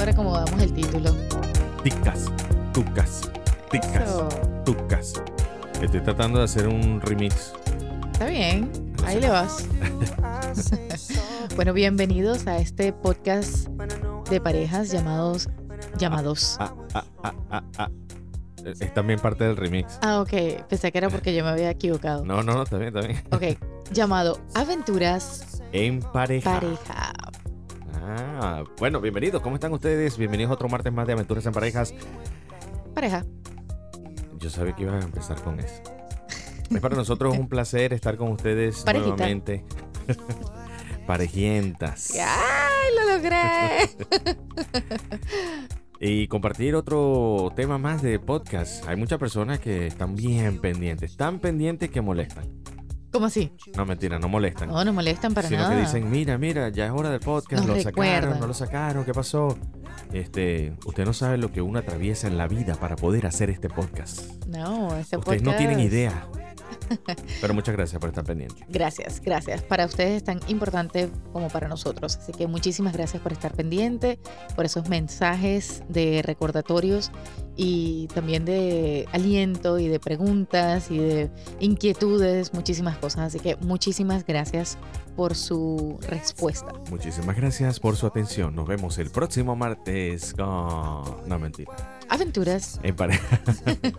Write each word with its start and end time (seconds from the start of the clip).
ahora 0.00 0.14
cómo 0.14 0.32
damos 0.32 0.62
el 0.62 0.72
título. 0.72 1.14
Ticas, 1.84 2.24
tu 2.72 2.82
casa, 2.94 3.30
ticas, 3.70 4.08
Eso. 4.08 4.28
tu 4.64 4.74
casa. 4.86 5.22
Estoy 5.82 6.00
tratando 6.00 6.38
de 6.38 6.46
hacer 6.46 6.68
un 6.68 7.02
remix. 7.02 7.52
Está 8.12 8.24
bien, 8.26 8.70
ahí 9.04 9.20
le 9.20 9.28
vas. 9.28 9.66
bueno, 11.56 11.74
bienvenidos 11.74 12.46
a 12.46 12.56
este 12.56 12.94
podcast 12.94 13.68
de 14.30 14.40
parejas 14.40 14.90
llamados 14.90 15.50
llamados. 15.98 16.56
Ah, 16.58 16.74
ah, 16.94 17.04
ah, 17.22 17.34
ah, 17.50 17.62
ah. 17.76 17.90
Eh, 18.64 18.74
Es 18.80 18.94
también 18.94 19.18
parte 19.18 19.44
del 19.44 19.56
remix. 19.56 19.98
Ah, 20.00 20.20
ok. 20.20 20.64
Pensé 20.66 20.92
que 20.92 20.98
era 20.98 21.10
porque 21.10 21.34
yo 21.34 21.44
me 21.44 21.50
había 21.50 21.70
equivocado. 21.70 22.24
No, 22.24 22.42
no, 22.42 22.54
no, 22.54 22.62
está 22.62 22.78
bien, 22.78 22.96
está 22.96 23.06
bien. 23.06 23.22
Ok. 23.32 23.92
Llamado 23.92 24.40
Aventuras 24.54 25.60
En 25.72 26.00
pareja. 26.00 26.54
Pareja. 26.54 27.12
Ah, 28.02 28.64
bueno, 28.78 29.00
bienvenidos. 29.00 29.42
¿Cómo 29.42 29.56
están 29.56 29.72
ustedes? 29.72 30.16
Bienvenidos 30.16 30.50
a 30.50 30.54
otro 30.54 30.68
martes 30.68 30.92
más 30.92 31.06
de 31.06 31.12
Aventuras 31.12 31.44
en 31.44 31.52
Parejas. 31.52 31.92
Pareja. 32.94 33.26
Yo 34.38 34.48
sabía 34.48 34.74
que 34.74 34.82
iba 34.84 34.94
a 34.98 35.02
empezar 35.02 35.42
con 35.42 35.60
eso. 35.60 35.82
Es 36.70 36.80
para 36.80 36.96
nosotros 36.96 37.36
un 37.36 37.48
placer 37.48 37.92
estar 37.92 38.16
con 38.16 38.32
ustedes 38.32 38.82
Parejita. 38.84 39.10
nuevamente. 39.10 39.64
Parejientas. 41.06 42.12
¡Ay, 42.14 42.88
lo 42.96 43.16
logré! 43.16 43.38
Y 46.02 46.28
compartir 46.28 46.74
otro 46.76 47.52
tema 47.54 47.76
más 47.76 48.00
de 48.00 48.18
podcast. 48.18 48.88
Hay 48.88 48.96
muchas 48.96 49.18
personas 49.18 49.60
que 49.60 49.86
están 49.86 50.16
bien 50.16 50.58
pendientes. 50.58 51.14
Tan 51.18 51.40
pendientes 51.40 51.90
que 51.90 52.00
molestan. 52.00 52.46
¿Cómo 53.12 53.26
así? 53.26 53.52
No, 53.76 53.84
mentira, 53.84 54.18
no 54.18 54.28
molestan. 54.28 54.68
No, 54.68 54.84
no 54.84 54.92
molestan 54.92 55.34
para 55.34 55.48
sino 55.48 55.62
nada. 55.62 55.74
que 55.74 55.80
dicen, 55.80 56.10
mira, 56.10 56.38
mira, 56.38 56.68
ya 56.68 56.86
es 56.86 56.92
hora 56.92 57.10
del 57.10 57.20
podcast, 57.20 57.66
Nos 57.66 57.76
lo 57.76 57.82
sacaron, 57.82 58.38
no 58.38 58.46
lo 58.46 58.54
sacaron, 58.54 59.04
¿qué 59.04 59.12
pasó? 59.12 59.58
Este, 60.12 60.74
usted 60.84 61.04
no 61.04 61.12
sabe 61.12 61.38
lo 61.38 61.50
que 61.50 61.60
uno 61.60 61.78
atraviesa 61.78 62.28
en 62.28 62.38
la 62.38 62.46
vida 62.46 62.74
para 62.76 62.96
poder 62.96 63.26
hacer 63.26 63.50
este 63.50 63.68
podcast. 63.68 64.44
No, 64.46 64.96
este 64.96 65.16
Ustedes 65.16 65.42
no 65.42 65.54
tienen 65.56 65.80
idea. 65.80 66.26
Pero 67.40 67.54
muchas 67.54 67.74
gracias 67.74 68.00
por 68.00 68.10
estar 68.10 68.24
pendientes. 68.24 68.64
Gracias, 68.68 69.20
gracias. 69.20 69.62
Para 69.62 69.86
ustedes 69.86 70.18
es 70.18 70.24
tan 70.24 70.40
importante 70.48 71.10
como 71.32 71.48
para 71.48 71.68
nosotros. 71.68 72.16
Así 72.16 72.32
que 72.32 72.46
muchísimas 72.46 72.92
gracias 72.92 73.22
por 73.22 73.32
estar 73.32 73.52
pendiente, 73.54 74.18
por 74.56 74.64
esos 74.64 74.88
mensajes 74.88 75.82
de 75.88 76.22
recordatorios 76.22 77.10
y 77.56 78.06
también 78.08 78.44
de 78.44 79.06
aliento 79.12 79.78
y 79.78 79.88
de 79.88 80.00
preguntas 80.00 80.90
y 80.90 80.98
de 80.98 81.30
inquietudes, 81.60 82.54
muchísimas 82.54 82.96
cosas. 82.98 83.26
Así 83.34 83.40
que 83.40 83.56
muchísimas 83.56 84.24
gracias 84.26 84.78
por 85.16 85.34
su 85.34 85.98
respuesta. 86.08 86.72
Muchísimas 86.90 87.36
gracias 87.36 87.78
por 87.80 87.96
su 87.96 88.06
atención. 88.06 88.54
Nos 88.54 88.66
vemos 88.66 88.96
el 88.98 89.10
próximo 89.10 89.56
martes 89.56 90.32
con... 90.34 90.46
No, 91.28 91.38
mentira. 91.38 91.98
Aventuras. 92.08 92.80
En 92.82 92.96
pareja. 92.96 93.40
bueno, 93.82 93.90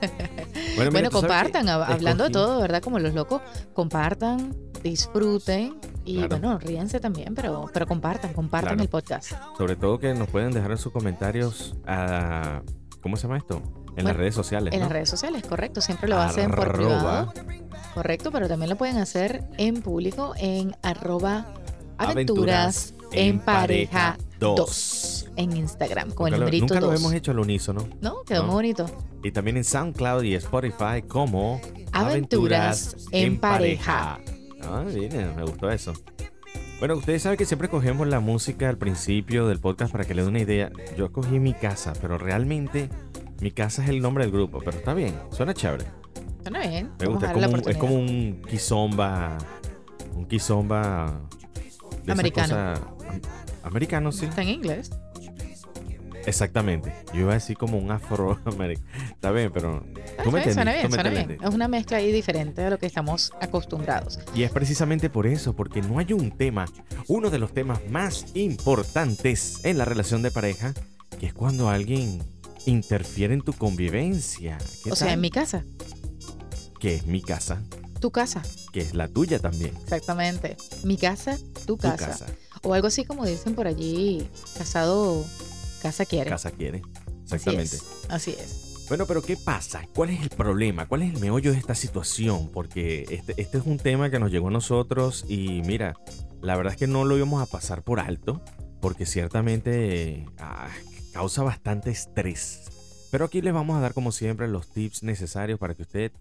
mira, 0.75 0.89
Bueno, 0.91 1.11
compartan, 1.11 1.67
hab- 1.67 1.85
hablando 1.87 2.23
de 2.23 2.29
todo, 2.31 2.61
¿verdad? 2.61 2.81
Como 2.81 2.97
los 2.99 3.13
locos, 3.13 3.41
compartan, 3.73 4.55
disfruten 4.83 5.75
y 6.03 6.15
Claro. 6.17 6.29
bueno, 6.39 6.57
ríense 6.57 6.99
también, 6.99 7.35
pero, 7.35 7.69
pero 7.71 7.85
compartan, 7.85 8.33
compartan 8.33 8.69
Claro. 8.69 8.83
el 8.83 8.89
podcast. 8.89 9.33
Sobre 9.57 9.75
todo 9.75 9.99
que 9.99 10.13
nos 10.15 10.27
pueden 10.29 10.51
dejar 10.51 10.71
en 10.71 10.77
sus 10.77 10.91
comentarios 10.91 11.75
a... 11.85 12.63
¿Cómo 13.01 13.15
se 13.17 13.23
llama 13.23 13.37
esto? 13.37 13.61
En 13.97 14.05
las 14.05 14.15
redes 14.15 14.35
sociales. 14.35 14.73
En 14.73 14.79
¿no? 14.79 14.85
las 14.85 14.93
redes 14.93 15.09
sociales, 15.09 15.43
correcto. 15.43 15.81
Siempre 15.81 16.07
lo 16.09 16.17
hacen 16.19 16.51
por 16.51 16.71
privado. 16.73 17.33
Correcto, 17.93 18.31
pero 18.31 18.47
también 18.47 18.69
lo 18.69 18.77
pueden 18.77 18.97
hacer 18.97 19.43
en 19.57 19.81
público 19.81 20.33
en 20.37 20.75
arroba 20.81 21.53
Aventuras 21.97 22.93
aventuras 22.93 22.93
en 23.11 23.39
pareja 23.39 24.17
2 24.39 24.55
2. 24.55 25.29
en 25.35 25.57
Instagram 25.57 26.11
con 26.11 26.25
Nunca, 26.31 26.35
el 26.35 26.39
numerito 26.41 26.65
nunca 26.73 26.79
lo 26.79 26.91
2. 26.91 26.99
hemos 27.01 27.13
hecho 27.13 27.31
al 27.31 27.39
unísono. 27.39 27.87
¿No? 28.01 28.23
Quedó 28.23 28.41
No. 28.41 28.45
muy 28.47 28.53
bonito. 28.55 28.85
Y 29.23 29.31
también 29.31 29.57
en 29.57 29.63
SoundCloud 29.65 30.23
y 30.23 30.35
Spotify 30.35 31.01
como 31.07 31.59
Aventuras 31.91 32.95
en 33.11 33.39
pareja. 33.39 34.19
Ah, 34.63 34.83
bien, 34.87 35.35
me 35.35 35.43
gustó 35.43 35.69
eso. 35.69 35.93
Bueno, 36.81 36.95
ustedes 36.95 37.21
saben 37.21 37.37
que 37.37 37.45
siempre 37.45 37.69
cogemos 37.69 38.07
la 38.07 38.19
música 38.19 38.67
al 38.67 38.75
principio 38.75 39.47
del 39.47 39.59
podcast 39.59 39.91
para 39.91 40.03
que 40.03 40.15
le 40.15 40.23
den 40.23 40.31
una 40.31 40.39
idea. 40.39 40.71
Yo 40.97 41.05
escogí 41.05 41.39
mi 41.39 41.53
casa, 41.53 41.93
pero 42.01 42.17
realmente 42.17 42.89
mi 43.39 43.51
casa 43.51 43.83
es 43.83 43.89
el 43.89 44.01
nombre 44.01 44.23
del 44.23 44.33
grupo, 44.33 44.57
pero 44.65 44.77
está 44.77 44.95
bien, 44.95 45.13
suena 45.29 45.53
chévere. 45.53 45.85
Suena 46.41 46.67
bien. 46.67 46.89
Me 46.99 47.05
gusta, 47.05 47.27
es 47.27 47.33
como, 47.33 47.53
un, 47.53 47.69
es 47.69 47.77
como 47.77 47.93
un 47.93 48.41
kizomba, 48.49 49.37
un 50.15 50.25
kizomba 50.25 51.21
de 51.53 51.67
esas 51.67 52.19
Americano. 52.19 52.97
americano, 53.61 54.11
sí. 54.11 54.25
Está 54.25 54.41
en 54.41 54.49
inglés. 54.49 54.89
Exactamente. 56.25 56.95
Yo 57.13 57.21
iba 57.21 57.31
a 57.31 57.35
decir 57.35 57.57
como 57.57 57.77
un 57.77 57.91
afroamericano. 57.91 58.87
Está 59.11 59.29
bien, 59.29 59.51
pero 59.53 59.83
tú 60.23 60.31
me 60.31 60.43
suena 60.53 60.71
bien, 60.73 60.83
tú 60.85 60.89
me 60.89 60.95
suena 60.95 61.09
bien. 61.09 61.21
entendiste. 61.21 61.47
Es 61.47 61.53
una 61.55 61.67
mezcla 61.67 61.97
ahí 61.97 62.11
diferente 62.11 62.63
a 62.63 62.69
lo 62.69 62.77
que 62.79 62.85
estamos 62.85 63.31
acostumbrados. 63.41 64.19
Y 64.35 64.43
es 64.43 64.51
precisamente 64.51 65.09
por 65.09 65.27
eso, 65.27 65.53
porque 65.55 65.81
no 65.81 65.99
hay 65.99 66.13
un 66.13 66.31
tema, 66.31 66.65
uno 67.07 67.29
de 67.29 67.39
los 67.39 67.53
temas 67.53 67.79
más 67.89 68.25
importantes 68.33 69.59
en 69.63 69.77
la 69.77 69.85
relación 69.85 70.21
de 70.21 70.31
pareja, 70.31 70.73
que 71.19 71.25
es 71.27 71.33
cuando 71.33 71.69
alguien 71.69 72.21
interfiere 72.65 73.33
en 73.33 73.41
tu 73.41 73.53
convivencia. 73.53 74.57
¿Qué 74.83 74.91
O 74.91 74.95
sea, 74.95 75.07
tal? 75.07 75.13
en 75.15 75.21
mi 75.21 75.29
casa, 75.31 75.63
Que 76.79 76.95
es 76.95 77.05
mi 77.05 77.21
casa, 77.21 77.61
tu 77.99 78.09
casa, 78.11 78.41
que 78.73 78.81
es 78.81 78.93
la 78.95 79.07
tuya 79.07 79.39
también. 79.39 79.73
exactamente. 79.83 80.57
Mi 80.83 80.97
casa, 80.97 81.37
tu 81.65 81.75
Tu 81.75 81.77
casa. 81.77 82.07
casa. 82.07 82.25
O 82.63 82.73
algo 82.73 82.87
así 82.87 83.05
como 83.05 83.25
dicen 83.25 83.55
por 83.55 83.67
allí, 83.67 84.27
casado, 84.57 85.23
casa 85.81 86.05
quiere. 86.05 86.29
Casa 86.29 86.51
quiere. 86.51 86.81
Así 87.25 87.35
Exactamente. 87.35 87.75
es, 87.77 87.83
Así 88.09 88.31
es. 88.39 88.70
Bueno, 88.91 89.05
pero 89.05 89.21
¿qué 89.21 89.37
pasa? 89.37 89.83
¿Cuál 89.95 90.09
es 90.09 90.21
el 90.21 90.27
problema? 90.27 90.85
¿Cuál 90.85 91.03
es 91.03 91.13
el 91.13 91.21
meollo 91.21 91.53
de 91.53 91.57
esta 91.57 91.75
situación? 91.75 92.49
Porque 92.51 93.05
este, 93.09 93.33
este 93.37 93.57
es 93.57 93.65
un 93.65 93.77
tema 93.77 94.09
que 94.09 94.19
nos 94.19 94.31
llegó 94.31 94.49
a 94.49 94.51
nosotros 94.51 95.23
y 95.29 95.61
mira, 95.61 95.95
la 96.41 96.57
verdad 96.57 96.73
es 96.73 96.77
que 96.77 96.87
no 96.87 97.05
lo 97.05 97.15
íbamos 97.15 97.41
a 97.41 97.45
pasar 97.45 97.83
por 97.83 98.01
alto, 98.01 98.41
porque 98.81 99.05
ciertamente 99.05 100.25
ah, 100.39 100.67
causa 101.13 101.41
bastante 101.41 101.89
estrés. 101.89 102.65
Pero 103.11 103.23
aquí 103.23 103.41
les 103.41 103.53
vamos 103.53 103.77
a 103.77 103.79
dar 103.79 103.93
como 103.93 104.11
siempre 104.11 104.49
los 104.49 104.67
tips 104.67 105.03
necesarios 105.03 105.57
para 105.57 105.73
que 105.73 105.83
usted 105.83 106.11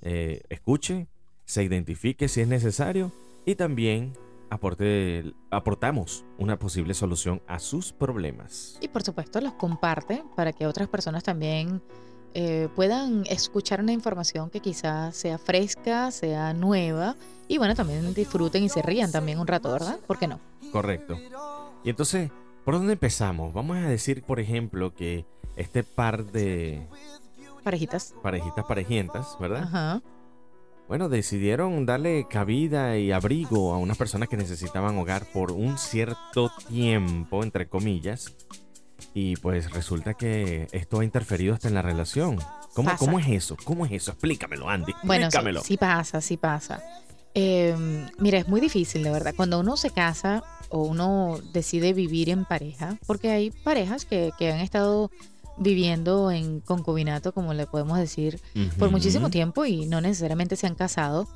eh, 0.00 0.40
escuche, 0.48 1.08
se 1.44 1.62
identifique 1.62 2.28
si 2.28 2.40
es 2.40 2.48
necesario 2.48 3.12
y 3.44 3.56
también 3.56 4.14
aporte, 4.48 5.34
aportamos 5.50 6.24
una 6.38 6.58
posible 6.58 6.94
solución 6.94 7.42
a 7.46 7.58
sus 7.58 7.92
problemas. 7.92 8.78
Y 8.80 8.88
por 8.88 9.02
supuesto 9.02 9.42
los 9.42 9.52
comparte 9.52 10.24
para 10.36 10.54
que 10.54 10.66
otras 10.66 10.88
personas 10.88 11.22
también 11.22 11.82
eh, 12.34 12.68
puedan 12.74 13.24
escuchar 13.28 13.80
una 13.80 13.92
información 13.92 14.50
que 14.50 14.60
quizás 14.60 15.16
sea 15.16 15.38
fresca, 15.38 16.10
sea 16.10 16.52
nueva 16.52 17.16
y 17.46 17.58
bueno, 17.58 17.74
también 17.74 18.12
disfruten 18.12 18.64
y 18.64 18.68
se 18.68 18.82
rían 18.82 19.12
también 19.12 19.38
un 19.38 19.46
rato, 19.46 19.70
¿verdad? 19.72 19.98
¿Por 20.06 20.18
qué 20.18 20.26
no? 20.26 20.40
Correcto. 20.72 21.16
Y 21.84 21.90
entonces, 21.90 22.30
¿por 22.64 22.74
dónde 22.74 22.94
empezamos? 22.94 23.52
Vamos 23.52 23.76
a 23.76 23.88
decir, 23.88 24.22
por 24.22 24.40
ejemplo, 24.40 24.94
que 24.94 25.24
este 25.56 25.84
par 25.84 26.24
de 26.24 26.86
Parejitas. 27.62 28.14
parejitas 28.22 28.64
parejientas, 28.64 29.36
¿verdad? 29.38 29.62
Ajá. 29.62 30.02
Bueno, 30.88 31.08
decidieron 31.08 31.86
darle 31.86 32.26
cabida 32.28 32.98
y 32.98 33.10
abrigo 33.10 33.72
a 33.72 33.78
unas 33.78 33.96
personas 33.96 34.28
que 34.28 34.36
necesitaban 34.36 34.98
hogar 34.98 35.24
por 35.32 35.52
un 35.52 35.78
cierto 35.78 36.50
tiempo, 36.68 37.42
entre 37.42 37.68
comillas. 37.68 38.34
Y 39.12 39.36
pues 39.36 39.70
resulta 39.70 40.14
que 40.14 40.66
esto 40.72 41.00
ha 41.00 41.04
interferido 41.04 41.54
hasta 41.54 41.68
en 41.68 41.74
la 41.74 41.82
relación. 41.82 42.38
¿Cómo, 42.74 42.86
Pasa. 42.90 42.98
cómo 42.98 43.18
es 43.18 43.28
eso? 43.28 43.56
¿Cómo 43.64 43.86
es 43.86 43.92
eso? 43.92 44.10
Explícamelo, 44.12 44.68
Andy. 44.68 44.92
Bueno, 45.04 45.22
sí, 45.22 45.26
Explícamelo. 45.26 45.60
sí 45.62 45.76
pasa, 45.76 46.20
sí 46.20 46.36
pasa. 46.36 46.82
Eh, 47.34 47.74
mira, 48.18 48.38
es 48.38 48.48
muy 48.48 48.60
difícil, 48.60 49.02
de 49.04 49.10
verdad. 49.10 49.34
Cuando 49.36 49.60
uno 49.60 49.76
se 49.76 49.90
casa 49.90 50.42
o 50.70 50.82
uno 50.82 51.38
decide 51.52 51.92
vivir 51.92 52.30
en 52.30 52.44
pareja, 52.44 52.96
porque 53.06 53.30
hay 53.30 53.50
parejas 53.50 54.04
que, 54.04 54.30
que 54.38 54.52
han 54.52 54.60
estado 54.60 55.10
viviendo 55.56 56.32
en 56.32 56.60
concubinato, 56.60 57.32
como 57.32 57.54
le 57.54 57.66
podemos 57.66 57.98
decir, 57.98 58.40
por 58.78 58.88
Ujú. 58.88 58.96
muchísimo 58.96 59.30
tiempo 59.30 59.64
y 59.64 59.86
no 59.86 60.00
necesariamente 60.00 60.56
se 60.56 60.66
han 60.66 60.74
casado, 60.74 61.28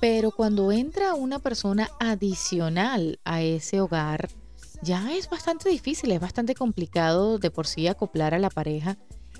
pero 0.00 0.30
cuando 0.30 0.72
entra 0.72 1.14
una 1.14 1.38
persona 1.38 1.88
adicional 2.00 3.18
a 3.24 3.40
ese 3.40 3.80
hogar, 3.80 4.28
ya 4.82 5.12
es 5.14 5.28
bastante 5.30 5.68
difícil, 5.68 6.10
es 6.12 6.20
bastante 6.20 6.54
complicado 6.54 7.38
de 7.38 7.50
por 7.50 7.66
sí 7.66 7.86
acoplar 7.88 8.34
a 8.34 8.38
la 8.38 8.50
pareja 8.50 8.96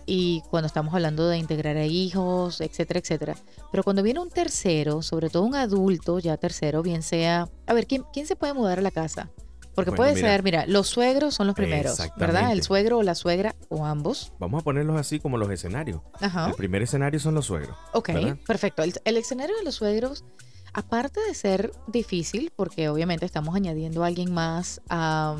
y 0.06 0.42
cuando 0.50 0.66
estamos 0.66 0.94
hablando 0.94 1.28
de 1.28 1.38
integrar 1.38 1.76
a 1.76 1.84
hijos, 1.86 2.60
etcétera, 2.60 3.00
etcétera. 3.00 3.36
Pero 3.70 3.82
cuando 3.84 4.02
viene 4.02 4.20
un 4.20 4.30
tercero, 4.30 5.02
sobre 5.02 5.30
todo 5.30 5.42
un 5.44 5.54
adulto 5.54 6.18
ya 6.18 6.36
tercero, 6.36 6.82
bien 6.82 7.02
sea, 7.02 7.48
a 7.66 7.74
ver, 7.74 7.86
¿quién, 7.86 8.04
quién 8.12 8.26
se 8.26 8.34
puede 8.36 8.54
mudar 8.54 8.78
a 8.78 8.82
la 8.82 8.90
casa? 8.90 9.30
Porque 9.74 9.90
Bueno, 9.90 10.02
puede 10.02 10.14
mira. 10.16 10.28
ser, 10.28 10.42
mira, 10.42 10.66
los 10.66 10.88
suegros 10.88 11.34
son 11.34 11.46
los 11.46 11.56
primeros, 11.56 11.96
¿verdad? 12.18 12.52
El 12.52 12.62
suegro 12.62 12.98
o 12.98 13.02
la 13.02 13.14
suegra 13.14 13.54
o 13.70 13.86
ambos. 13.86 14.32
Vamos 14.38 14.60
a 14.60 14.64
ponerlos 14.64 15.00
así 15.00 15.18
como 15.18 15.38
los 15.38 15.48
escenarios. 15.50 16.02
Ajá. 16.20 16.48
El 16.48 16.54
primer 16.54 16.82
escenario 16.82 17.18
son 17.18 17.34
los 17.34 17.46
suegros. 17.46 17.74
Ok, 17.94 18.08
¿verdad? 18.12 18.36
perfecto. 18.46 18.82
El, 18.82 18.92
el 19.04 19.16
escenario 19.16 19.56
de 19.56 19.64
los 19.64 19.76
suegros, 19.76 20.24
aparte 20.72 21.20
de 21.26 21.34
ser 21.34 21.72
difícil, 21.86 22.52
porque 22.54 22.88
obviamente 22.88 23.26
estamos 23.26 23.54
añadiendo 23.54 24.04
a 24.04 24.06
alguien 24.06 24.32
más 24.32 24.80
a, 24.88 25.36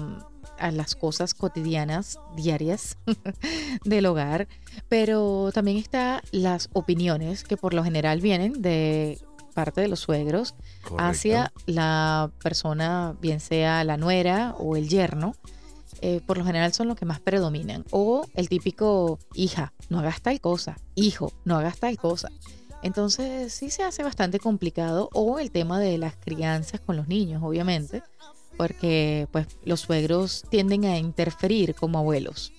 a 0.58 0.70
las 0.70 0.94
cosas 0.94 1.34
cotidianas, 1.34 2.19
diarias 2.37 2.99
del 3.84 4.06
hogar, 4.06 4.49
pero 4.88 5.50
también 5.52 5.76
está 5.76 6.23
las 6.31 6.69
opiniones 6.73 7.44
que 7.44 7.56
por 7.56 7.75
lo 7.75 7.84
general 7.84 8.20
vienen 8.20 8.62
de 8.62 9.19
parte 9.52 9.81
de 9.81 9.88
los 9.88 10.00
suegros 10.00 10.55
hacia 10.99 11.52
la 11.67 12.31
persona, 12.43 13.17
bien 13.20 13.40
sea 13.40 13.84
la 13.84 13.96
nuera 13.96 14.55
o 14.58 14.76
el 14.76 14.88
yerno, 14.88 15.34
eh, 16.00 16.20
por 16.26 16.38
lo 16.38 16.44
general 16.44 16.73
son 16.73 16.88
los 16.88 16.96
que 16.96 17.05
más 17.05 17.20
predominan. 17.20 17.84
O 17.90 18.26
el 18.34 18.49
típico 18.49 19.19
hija, 19.34 19.73
no 19.88 20.00
hagas 20.00 20.23
tal 20.23 20.40
cosa, 20.40 20.76
hijo, 20.94 21.32
no 21.44 21.56
hagas 21.56 21.79
tal 21.79 21.96
cosa. 21.96 22.29
Entonces 22.82 23.52
sí 23.52 23.70
se 23.70 23.84
hace 23.84 24.02
bastante 24.02 24.38
complicado. 24.38 25.08
O 25.12 25.38
el 25.38 25.50
tema 25.50 25.79
de 25.79 25.99
las 25.99 26.17
crianzas 26.17 26.81
con 26.81 26.96
los 26.96 27.08
niños, 27.08 27.43
obviamente, 27.43 28.02
porque 28.56 29.29
pues 29.31 29.46
los 29.64 29.81
suegros 29.81 30.44
tienden 30.50 30.84
a 30.84 30.99
interferir 30.99 31.75
como 31.75 31.99
abuelos. 31.99 32.52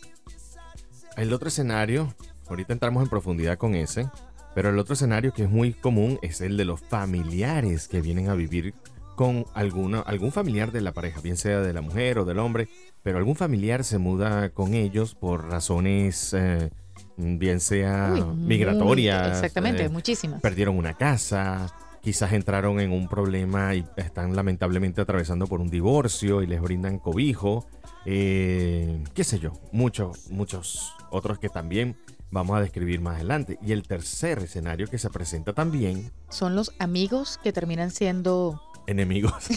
El 1.17 1.31
otro 1.33 1.49
escenario, 1.49 2.13
ahorita 2.47 2.73
entramos 2.73 3.03
en 3.03 3.09
profundidad 3.09 3.57
con 3.57 3.75
ese, 3.75 4.09
pero 4.55 4.69
el 4.69 4.79
otro 4.79 4.93
escenario 4.93 5.33
que 5.33 5.43
es 5.43 5.49
muy 5.49 5.73
común 5.73 6.19
es 6.21 6.41
el 6.41 6.57
de 6.57 6.65
los 6.65 6.81
familiares 6.81 7.87
que 7.87 8.01
vienen 8.01 8.29
a 8.29 8.35
vivir 8.35 8.73
con 9.15 9.45
alguna, 9.53 9.99
algún 9.99 10.31
familiar 10.31 10.71
de 10.71 10.81
la 10.81 10.91
pareja, 10.91 11.21
bien 11.21 11.37
sea 11.37 11.59
de 11.59 11.73
la 11.73 11.81
mujer 11.81 12.17
o 12.19 12.25
del 12.25 12.39
hombre, 12.39 12.67
pero 13.03 13.17
algún 13.17 13.35
familiar 13.35 13.83
se 13.83 13.97
muda 13.97 14.49
con 14.49 14.73
ellos 14.73 15.13
por 15.13 15.49
razones, 15.49 16.33
eh, 16.33 16.71
bien 17.17 17.59
sea 17.59 18.09
migratorias. 18.35 19.37
exactamente, 19.37 19.85
eh, 19.85 19.89
muchísimas. 19.89 20.41
Perdieron 20.41 20.77
una 20.77 20.93
casa, 20.93 21.73
quizás 22.01 22.33
entraron 22.33 22.79
en 22.79 22.91
un 22.91 23.07
problema 23.07 23.73
y 23.75 23.85
están 23.95 24.35
lamentablemente 24.35 25.01
atravesando 25.01 25.47
por 25.47 25.61
un 25.61 25.69
divorcio 25.69 26.41
y 26.41 26.47
les 26.47 26.61
brindan 26.61 26.99
cobijo. 26.99 27.65
Eh, 28.05 29.03
qué 29.13 29.23
sé 29.23 29.39
yo, 29.39 29.53
muchos, 29.71 30.29
muchos 30.29 30.93
otros 31.09 31.39
que 31.39 31.49
también 31.49 31.95
vamos 32.33 32.57
a 32.57 32.61
describir 32.61 32.99
más 32.99 33.15
adelante. 33.15 33.57
Y 33.61 33.71
el 33.71 33.83
tercer 33.83 34.39
escenario 34.39 34.87
que 34.87 34.97
se 34.97 35.09
presenta 35.09 35.53
también... 35.53 36.11
Son 36.29 36.55
los 36.55 36.73
amigos 36.79 37.39
que 37.41 37.53
terminan 37.53 37.91
siendo... 37.91 38.61
Enemigos. 38.85 39.47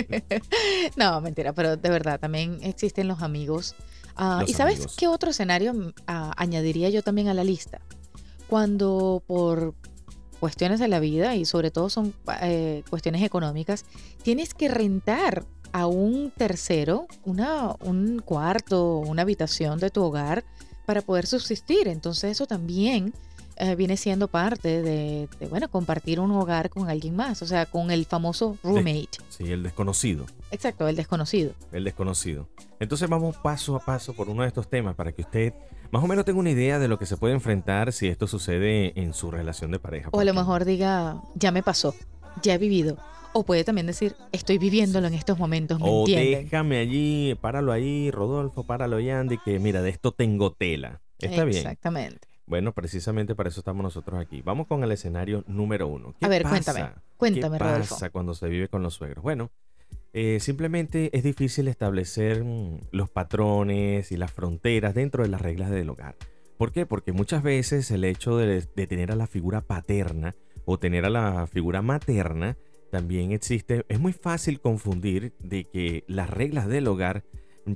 no, 0.96 1.20
mentira, 1.20 1.52
pero 1.52 1.76
de 1.76 1.90
verdad, 1.90 2.18
también 2.18 2.60
existen 2.62 3.08
los 3.08 3.20
amigos. 3.20 3.74
Ah, 4.16 4.44
¿Y 4.46 4.52
sabes 4.54 4.86
qué 4.96 5.08
otro 5.08 5.30
escenario 5.30 5.74
mm, 5.74 5.92
añadiría 6.06 6.90
yo 6.90 7.02
también 7.02 7.28
a 7.28 7.34
la 7.34 7.44
lista? 7.44 7.80
Cuando 8.48 9.22
por 9.26 9.74
cuestiones 10.40 10.80
de 10.80 10.88
la 10.88 11.00
vida 11.00 11.36
y 11.36 11.44
sobre 11.44 11.70
todo 11.70 11.88
son 11.88 12.14
eh, 12.42 12.82
cuestiones 12.90 13.22
económicas, 13.22 13.84
tienes 14.22 14.54
que 14.54 14.68
rentar 14.68 15.46
a 15.72 15.86
un 15.86 16.32
tercero 16.36 17.06
una, 17.24 17.74
un 17.80 18.20
cuarto, 18.24 18.98
una 18.98 19.22
habitación 19.22 19.78
de 19.78 19.90
tu 19.90 20.02
hogar 20.02 20.44
para 20.84 21.00
poder 21.00 21.26
subsistir. 21.26 21.88
Entonces 21.88 22.32
eso 22.32 22.46
también 22.46 23.14
eh, 23.56 23.74
viene 23.76 23.96
siendo 23.96 24.28
parte 24.28 24.82
de, 24.82 25.28
bueno, 25.50 25.68
compartir 25.68 26.20
un 26.20 26.30
hogar 26.32 26.70
con 26.70 26.88
alguien 26.88 27.16
más, 27.16 27.42
o 27.42 27.46
sea, 27.46 27.66
con 27.66 27.90
el 27.90 28.06
famoso 28.06 28.56
roommate. 28.62 29.18
sí, 29.28 29.50
el 29.52 29.62
desconocido. 29.62 30.26
Exacto, 30.50 30.88
el 30.88 30.96
desconocido. 30.96 31.52
El 31.72 31.84
desconocido. 31.84 32.48
Entonces 32.80 33.08
vamos 33.08 33.36
paso 33.36 33.76
a 33.76 33.80
paso 33.80 34.14
por 34.14 34.28
uno 34.28 34.42
de 34.42 34.48
estos 34.48 34.68
temas 34.68 34.94
para 34.94 35.12
que 35.12 35.22
usted 35.22 35.54
más 35.90 36.02
o 36.02 36.06
menos 36.06 36.24
tenga 36.24 36.40
una 36.40 36.50
idea 36.50 36.78
de 36.78 36.88
lo 36.88 36.98
que 36.98 37.06
se 37.06 37.16
puede 37.16 37.34
enfrentar 37.34 37.92
si 37.92 38.08
esto 38.08 38.26
sucede 38.26 38.98
en 38.98 39.12
su 39.12 39.30
relación 39.30 39.70
de 39.70 39.78
pareja. 39.78 40.08
O 40.12 40.20
a 40.20 40.24
lo 40.24 40.32
mejor 40.32 40.64
diga, 40.64 41.22
ya 41.34 41.52
me 41.52 41.62
pasó, 41.62 41.94
ya 42.42 42.54
he 42.54 42.58
vivido. 42.58 42.96
O 43.34 43.44
puede 43.44 43.64
también 43.64 43.86
decir, 43.86 44.14
estoy 44.32 44.58
viviéndolo 44.58 45.06
en 45.06 45.14
estos 45.14 45.38
momentos, 45.38 45.78
¿me 45.80 45.86
o 45.88 46.06
déjame 46.06 46.78
allí, 46.78 47.34
páralo 47.40 47.72
ahí, 47.72 48.10
Rodolfo, 48.10 48.64
páralo 48.64 48.96
ahí, 48.96 49.10
Andy, 49.10 49.38
que 49.38 49.58
mira, 49.58 49.82
de 49.82 49.90
esto 49.90 50.12
tengo 50.12 50.52
tela. 50.52 51.00
Está 51.18 51.44
bien. 51.44 51.58
Exactamente. 51.58 52.31
Bueno, 52.52 52.74
precisamente 52.74 53.34
para 53.34 53.48
eso 53.48 53.60
estamos 53.60 53.82
nosotros 53.82 54.20
aquí. 54.20 54.42
Vamos 54.42 54.66
con 54.66 54.84
el 54.84 54.92
escenario 54.92 55.42
número 55.46 55.88
uno. 55.88 56.14
a 56.20 56.28
ver, 56.28 56.42
cuéntame. 56.42 56.90
Cuéntame, 57.16 57.56
¿Qué 57.56 57.64
pasa 57.64 58.10
cuando 58.10 58.34
se 58.34 58.46
vive 58.46 58.68
con 58.68 58.82
los 58.82 58.92
suegros? 58.92 59.22
Bueno, 59.22 59.50
eh, 60.12 60.38
simplemente 60.38 61.08
es 61.16 61.22
difícil 61.22 61.66
establecer 61.66 62.44
mm, 62.44 62.80
los 62.90 63.08
patrones 63.08 64.12
y 64.12 64.18
las 64.18 64.32
fronteras 64.32 64.94
dentro 64.94 65.22
de 65.22 65.30
las 65.30 65.40
reglas 65.40 65.70
del 65.70 65.88
hogar. 65.88 66.14
¿Por 66.58 66.72
qué? 66.72 66.84
Porque 66.84 67.12
muchas 67.12 67.42
veces 67.42 67.90
el 67.90 68.04
hecho 68.04 68.36
de, 68.36 68.60
tener 68.60 69.12
a 69.12 69.16
la 69.16 69.26
figura 69.26 69.62
paterna 69.62 70.34
o 70.66 70.78
tener 70.78 71.06
a 71.06 71.10
la 71.10 71.46
figura 71.46 71.80
materna 71.80 72.58
también 72.90 73.32
existe. 73.32 73.86
Es 73.88 73.98
muy 73.98 74.12
fácil 74.12 74.60
confundir 74.60 75.32
de 75.38 75.64
que 75.64 76.04
las 76.06 76.28
reglas 76.28 76.68
del 76.68 76.86
hogar 76.86 77.24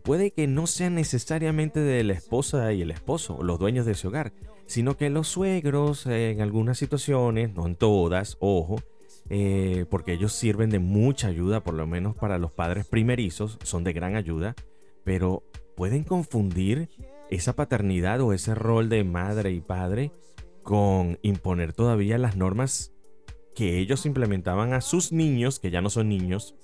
puede 0.03 0.33
que 0.33 0.47
no 0.47 0.67
sean 0.67 0.95
necesariamente 0.95 1.81
de 1.81 2.05
la 2.05 2.13
esposa 2.13 2.73
y 2.73 2.83
el 2.83 2.91
esposo, 2.91 3.43
los 3.43 3.59
dueños 3.59 3.87
de 3.87 3.93
ese 3.93 4.09
hogar, 4.09 4.33
sino 4.67 4.97
que 4.97 5.11
los 5.11 5.29
suegros 5.29 6.07
en 6.07 6.41
algunas 6.41 6.79
situaciones, 6.79 7.55
no 7.55 7.67
en 7.67 7.77
todas, 7.77 8.37
ojo, 8.41 8.81
eh, 9.29 9.87
porque 9.91 10.13
ellos 10.13 10.33
sirven 10.33 10.71
de 10.71 10.79
mucha 10.79 11.29
ayuda, 11.29 11.63
por 11.63 11.75
lo 11.75 11.87
menos 11.87 12.17
para 12.17 12.39
los 12.39 12.53
padres 12.53 12.87
primerizos, 12.87 13.59
son 13.63 13.85
de 13.85 13.93
gran 13.93 14.17
ayuda, 14.17 14.55
pero 15.05 15.43
pueden 15.77 16.05
confundir 16.05 16.89
esa 17.31 17.55
paternidad 17.55 18.21
o 18.21 18.33
ese 18.33 18.55
rol 18.55 18.89
de 18.89 19.05
madre 19.05 19.51
y 19.51 19.61
padre 19.61 20.13
con 20.63 21.19
imponer 21.23 21.73
todavía 21.73 22.19
las 22.19 22.37
normas 22.37 22.93
que 23.55 23.79
ellos 23.79 24.05
implementaban 24.05 24.75
a 24.75 24.81
sus 24.81 25.13
niños, 25.13 25.59
que 25.59 25.71
ya 25.71 25.81
no 25.81 25.91
son 25.91 26.09
niños, 26.09 26.55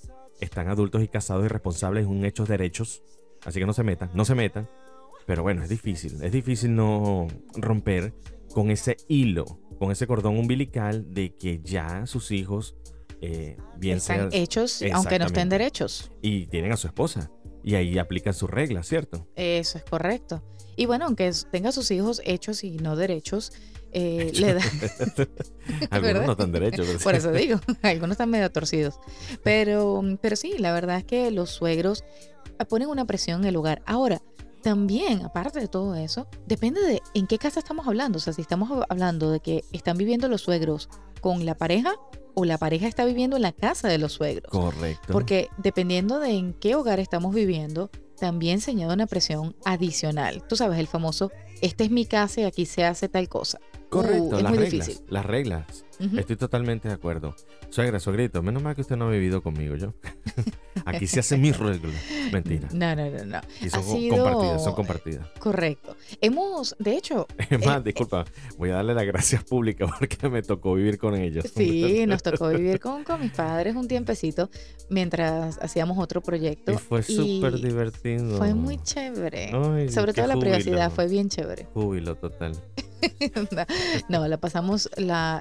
están 0.41 0.69
adultos 0.69 1.03
y 1.03 1.09
casados 1.09 1.45
y 1.45 1.49
responsables 1.49 2.05
en 2.05 2.11
un 2.11 2.25
hechos 2.25 2.49
derechos, 2.49 3.03
así 3.45 3.61
que 3.61 3.67
no 3.67 3.73
se 3.73 3.83
metan, 3.83 4.11
no 4.15 4.25
se 4.25 4.35
metan. 4.35 4.69
Pero 5.27 5.43
bueno, 5.43 5.63
es 5.63 5.69
difícil, 5.69 6.23
es 6.23 6.33
difícil 6.33 6.75
no 6.75 7.29
romper 7.55 8.13
con 8.53 8.71
ese 8.71 8.97
hilo 9.09 9.63
con 9.83 9.91
ese 9.91 10.07
cordón 10.07 10.39
umbilical 10.39 11.13
de 11.13 11.35
que 11.35 11.61
ya 11.61 12.07
sus 12.07 12.31
hijos 12.31 12.77
eh, 13.21 13.57
bien 13.79 13.97
están 13.97 14.29
hechos, 14.31 14.81
aunque 14.93 15.19
no 15.19 15.27
estén 15.27 15.49
derechos. 15.49 16.13
Y 16.23 16.47
tienen 16.47 16.71
a 16.71 16.77
su 16.77 16.87
esposa. 16.87 17.33
Y 17.65 17.75
ahí 17.75 17.99
aplican 17.99 18.33
sus 18.33 18.49
reglas, 18.49 18.87
¿cierto? 18.87 19.27
Eso 19.35 19.79
es 19.79 19.85
correcto. 19.85 20.41
Y 20.77 20.87
bueno, 20.87 21.07
aunque 21.07 21.33
tenga 21.51 21.73
sus 21.73 21.91
hijos 21.91 22.23
hechos 22.25 22.63
y 22.63 22.77
no 22.77 22.95
derechos, 22.95 23.53
eh, 23.93 24.33
le 24.35 24.55
da... 24.55 24.61
algunos 25.91 26.27
no 26.27 26.33
están 26.33 26.53
derechos. 26.53 27.03
Por 27.03 27.15
eso 27.15 27.31
digo, 27.33 27.61
algunos 27.83 28.13
están 28.13 28.31
medio 28.31 28.51
torcidos. 28.51 28.99
Pero, 29.43 30.03
pero 30.21 30.37
sí, 30.37 30.57
la 30.59 30.73
verdad 30.73 30.99
es 30.99 31.05
que 31.05 31.31
los 31.31 31.51
suegros 31.51 32.05
ponen 32.69 32.89
una 32.89 33.05
presión 33.05 33.43
en 33.43 33.49
el 33.49 33.57
hogar. 33.57 33.83
Ahora, 33.87 34.23
también, 34.63 35.25
aparte 35.25 35.59
de 35.61 35.69
todo 35.69 35.97
eso, 35.97 36.29
depende 36.47 36.81
de 36.81 37.03
en 37.15 37.27
qué 37.27 37.39
casa 37.39 37.59
estamos 37.59 37.87
hablando. 37.87 38.19
O 38.19 38.21
sea, 38.21 38.33
si 38.33 38.41
estamos 38.41 38.85
hablando 38.89 39.31
de 39.31 39.41
que 39.41 39.65
están 39.73 39.99
viviendo 39.99 40.29
los 40.29 40.43
suegros 40.43 40.89
con 41.21 41.45
la 41.45 41.57
pareja 41.57 41.95
o 42.35 42.45
la 42.45 42.59
pareja 42.59 42.87
está 42.87 43.05
viviendo 43.05 43.37
en 43.37 43.43
la 43.43 43.53
casa 43.53 43.89
de 43.89 43.99
los 43.99 44.13
suegros. 44.13 44.51
Correcto. 44.51 45.13
Porque 45.13 45.49
dependiendo 45.59 46.19
de 46.19 46.31
en 46.31 46.55
qué 46.55 46.77
hogar 46.77 47.01
estamos 47.01 47.35
viviendo, 47.35 47.91
también 48.19 48.61
se 48.61 48.71
añade 48.71 48.95
una 48.95 49.07
presión 49.07 49.57
adicional. 49.65 50.47
Tú 50.47 50.55
sabes, 50.57 50.79
el 50.79 50.87
famoso, 50.87 51.33
esta 51.61 51.85
es 51.85 51.91
mi 51.91 52.07
casa 52.07 52.41
y 52.41 52.45
aquí 52.45 52.67
se 52.67 52.85
hace 52.85 53.09
tal 53.09 53.29
cosa. 53.29 53.59
Correcto, 53.93 54.39
uh, 54.39 54.41
las, 54.41 54.57
reglas, 54.57 55.03
las 55.09 55.27
reglas. 55.27 55.85
Estoy 56.17 56.37
totalmente 56.37 56.89
de 56.89 56.95
acuerdo. 56.95 57.37
Suegra, 57.69 58.01
suegrito, 58.01 58.43
menos 58.43 58.63
mal 58.63 58.75
que 58.75 58.81
usted 58.81 58.97
no 58.97 59.07
ha 59.07 59.11
vivido 59.11 59.43
conmigo 59.43 59.77
yo. 59.77 59.93
Aquí 60.87 61.07
se 61.07 61.21
hacen 61.21 61.43
mis 61.43 61.59
reglas. 61.59 61.95
Mentira. 62.33 62.69
No, 62.73 62.97
no, 62.97 63.11
no, 63.11 63.25
no. 63.25 63.41
Y 63.61 63.69
son 63.69 63.83
compartidas, 64.09 64.65
son 64.65 64.75
compartidas. 64.75 65.27
Correcto. 65.39 65.95
Hemos, 66.23 66.75
de 66.79 66.97
hecho. 66.97 67.27
Es 67.51 67.67
más, 67.67 67.81
eh, 67.81 67.83
disculpa, 67.85 68.25
voy 68.57 68.71
a 68.71 68.77
darle 68.77 68.95
las 68.95 69.05
gracias 69.05 69.45
públicas 69.45 69.91
porque 69.99 70.29
me 70.31 70.43
tocó 70.43 70.75
vivir 70.75 70.97
con 70.97 71.15
ellos. 71.15 71.45
Sí, 71.55 72.05
nos 72.09 72.23
tocó 72.23 72.49
vivir 72.49 72.81
con, 72.81 73.05
con 73.05 73.21
mis 73.21 73.33
padres 73.33 73.77
un 73.77 73.87
tiempecito 73.89 74.49
mientras 74.89 75.59
hacíamos 75.59 75.99
otro 75.99 76.23
proyecto. 76.23 76.73
Y 76.73 76.77
fue 76.79 77.03
súper 77.03 77.61
divertido. 77.61 78.39
Fue 78.39 78.55
muy 78.55 78.79
chévere. 78.79 79.51
Sobre 79.91 80.15
todo 80.15 80.27
la 80.27 80.39
privacidad, 80.39 80.91
fue 80.91 81.09
bien 81.09 81.29
chévere. 81.29 81.67
Júbilo 81.75 82.17
total. 82.17 82.55
no, 84.09 84.27
la 84.27 84.39
pasamos 84.39 84.89
la 84.97 85.39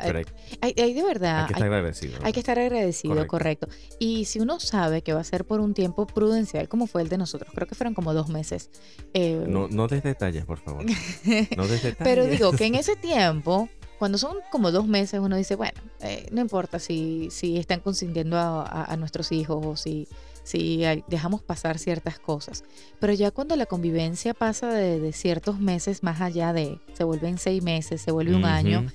hay, 0.62 0.94
de 0.94 1.04
verdad 1.04 1.42
hay 1.42 1.48
que 1.48 1.54
estar 1.54 1.68
agradecido. 1.74 2.20
hay 2.24 2.34
que 2.34 2.40
estar 2.40 2.60
agradecido 2.60 3.28
correcto. 3.28 3.68
y 4.00 4.26
si 4.26 4.40
uno 4.40 4.60
sabe 4.60 5.02
que 5.02 5.14
va 5.14 5.22
a 5.22 5.24
ser 5.24 5.46
por 5.46 5.60
un 5.60 5.74
tiempo 5.74 6.06
prudencial 6.08 6.68
como 6.68 6.88
fue 6.88 7.02
el 7.02 7.10
de 7.10 7.18
nosotros 7.18 7.52
creo 7.54 7.68
que 7.68 7.76
fueron 7.76 7.94
como 7.94 8.14
dos 8.14 8.30
meses 8.30 8.70
eh, 9.14 9.44
no 9.48 9.68
no 9.68 9.88
des 9.88 10.04
detalles 10.04 10.46
por 10.46 10.60
favor. 10.60 10.86
No 10.86 11.68
des 11.68 11.84
detalles. 11.84 11.98
Pero 12.00 12.26
digo 12.26 12.52
que 12.54 12.66
en 12.66 12.76
ese 12.76 12.96
tiempo 12.96 13.70
cuando 14.00 14.18
son 14.18 14.38
como 14.52 14.72
dos 14.72 14.88
meses 14.88 15.20
uno 15.20 15.36
dice 15.36 15.56
bueno 15.56 15.80
eh, 16.02 16.28
no 16.32 16.42
importa 16.42 16.80
si 16.80 17.30
si 17.32 17.58
están 17.58 17.82
consintiendo 17.82 18.38
a 18.40 18.96
nuestros 18.98 19.32
hijos 19.32 19.66
o 19.66 19.76
si 19.76 20.08
si 20.44 20.84
dejamos 21.08 21.42
pasar 21.42 21.78
ciertas 21.78 22.20
cosas. 22.20 22.64
Pero 23.00 23.14
ya 23.14 23.32
cuando 23.32 23.56
la 23.56 23.66
convivencia 23.66 24.34
pasa 24.34 24.72
de, 24.72 25.12
ciertos 25.14 25.60
meses 25.60 26.04
más 26.04 26.22
allá 26.22 26.54
de, 26.54 26.80
se 26.94 27.04
vuelven 27.04 27.38
seis 27.38 27.64
meses, 27.64 28.02
se 28.02 28.12
vuelve 28.12 28.36
un 28.36 28.46
año, 28.46 28.88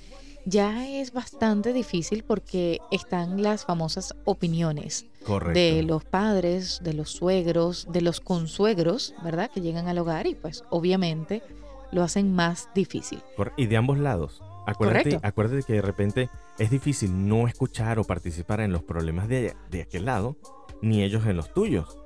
ya 0.45 0.87
es 0.87 1.11
bastante 1.11 1.73
difícil 1.73 2.23
porque 2.23 2.79
están 2.91 3.43
las 3.43 3.65
famosas 3.65 4.15
opiniones 4.23 5.05
Correcto. 5.25 5.59
de 5.59 5.83
los 5.83 6.05
padres, 6.05 6.79
de 6.83 6.93
los 6.93 7.11
suegros, 7.11 7.87
de 7.91 8.01
los 8.01 8.21
consuegros, 8.21 9.13
¿verdad? 9.23 9.51
Que 9.53 9.61
llegan 9.61 9.87
al 9.87 9.97
hogar 9.97 10.25
y 10.25 10.35
pues 10.35 10.63
obviamente 10.69 11.43
lo 11.91 12.03
hacen 12.03 12.33
más 12.33 12.69
difícil. 12.73 13.21
Y 13.57 13.65
de 13.65 13.77
ambos 13.77 13.97
lados. 13.97 14.41
Acuérdate, 14.65 15.03
Correcto. 15.03 15.27
acuérdate 15.27 15.63
que 15.63 15.73
de 15.73 15.81
repente 15.81 16.29
es 16.59 16.69
difícil 16.69 17.27
no 17.27 17.47
escuchar 17.47 17.99
o 17.99 18.03
participar 18.03 18.59
en 18.59 18.71
los 18.71 18.83
problemas 18.83 19.29
de, 19.29 19.55
de 19.71 19.81
aquel 19.81 20.05
lado, 20.05 20.35
ni 20.81 21.03
ellos 21.03 21.25
en 21.25 21.37
los 21.37 21.53
tuyos. 21.53 21.97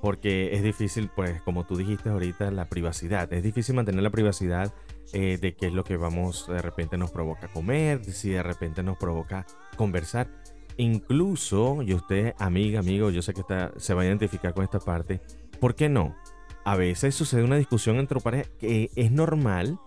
Porque 0.00 0.54
es 0.54 0.62
difícil, 0.62 1.10
pues, 1.14 1.42
como 1.42 1.66
tú 1.66 1.76
dijiste 1.76 2.08
ahorita, 2.08 2.50
la 2.50 2.68
privacidad. 2.68 3.30
Es 3.32 3.42
difícil 3.42 3.74
mantener 3.74 4.02
la 4.02 4.10
privacidad 4.10 4.72
eh, 5.12 5.38
de 5.40 5.54
qué 5.54 5.66
es 5.66 5.72
lo 5.72 5.84
que 5.84 5.96
vamos, 5.96 6.46
de 6.48 6.62
repente 6.62 6.96
nos 6.96 7.10
provoca 7.10 7.48
comer, 7.48 8.04
si 8.04 8.30
de 8.30 8.42
repente 8.42 8.82
nos 8.82 8.96
provoca 8.96 9.44
conversar. 9.76 10.28
Incluso, 10.76 11.82
y 11.82 11.92
usted, 11.92 12.34
amiga, 12.38 12.80
amigo, 12.80 13.10
yo 13.10 13.20
sé 13.20 13.34
que 13.34 13.40
está, 13.40 13.72
se 13.76 13.92
va 13.92 14.02
a 14.02 14.06
identificar 14.06 14.54
con 14.54 14.64
esta 14.64 14.78
parte, 14.78 15.20
¿por 15.60 15.74
qué 15.74 15.88
no? 15.88 16.16
A 16.64 16.76
veces 16.76 17.14
sucede 17.14 17.42
una 17.42 17.56
discusión 17.56 17.96
entre 17.96 18.20
pareja 18.20 18.48
que 18.58 18.90
es 18.94 19.10
normal, 19.10 19.78